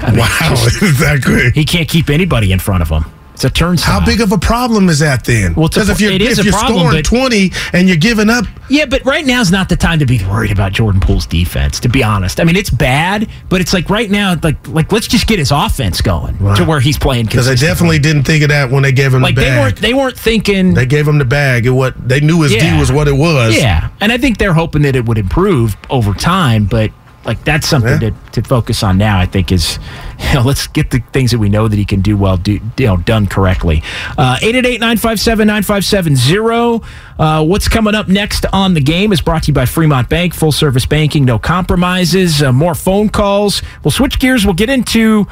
[0.00, 1.50] I mean, Wow, just- exactly.
[1.52, 3.04] he can't keep anybody in front of him.
[3.34, 3.98] It's a turnstile.
[4.00, 5.54] How big of a problem is that then?
[5.56, 8.86] Well, Because if you're, if you're problem, scoring but- 20 and you're giving up, Yeah,
[8.86, 11.80] but right now is not the time to be worried about Jordan Poole's defense.
[11.80, 15.08] To be honest, I mean it's bad, but it's like right now, like like let's
[15.08, 17.26] just get his offense going to where he's playing.
[17.26, 17.98] because they consistently.
[17.98, 20.18] definitely didn't think of that when they gave him like the they weren't they weren't
[20.18, 20.72] thinking.
[20.74, 21.66] They gave him the bag.
[21.66, 23.56] And what they knew his D was what it was.
[23.56, 26.90] Yeah, and I think they're hoping that it would improve over time, but
[27.24, 28.10] like that's something Yeah.
[28.32, 29.18] to, to focus on now.
[29.18, 29.78] I think is
[30.28, 32.52] you know, let's get the things that we know that he can do well, do
[32.78, 33.82] you know, done correctly.
[34.18, 36.82] Uh, Eight eight eight nine five seven nine five seven zero.
[37.18, 40.34] Uh, what's coming up next on the game is brought to you by Fremont Bank,
[40.34, 42.42] full service banking, no compromises.
[42.42, 43.62] Uh, more phone calls.
[43.82, 44.44] We'll switch gears.
[44.44, 45.26] We'll get into.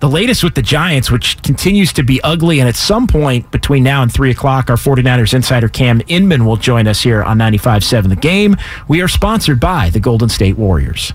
[0.00, 2.58] The latest with the Giants, which continues to be ugly.
[2.58, 6.56] And at some point between now and 3 o'clock, our 49ers insider Cam Inman will
[6.56, 8.56] join us here on 95.7 The Game.
[8.88, 11.14] We are sponsored by the Golden State Warriors.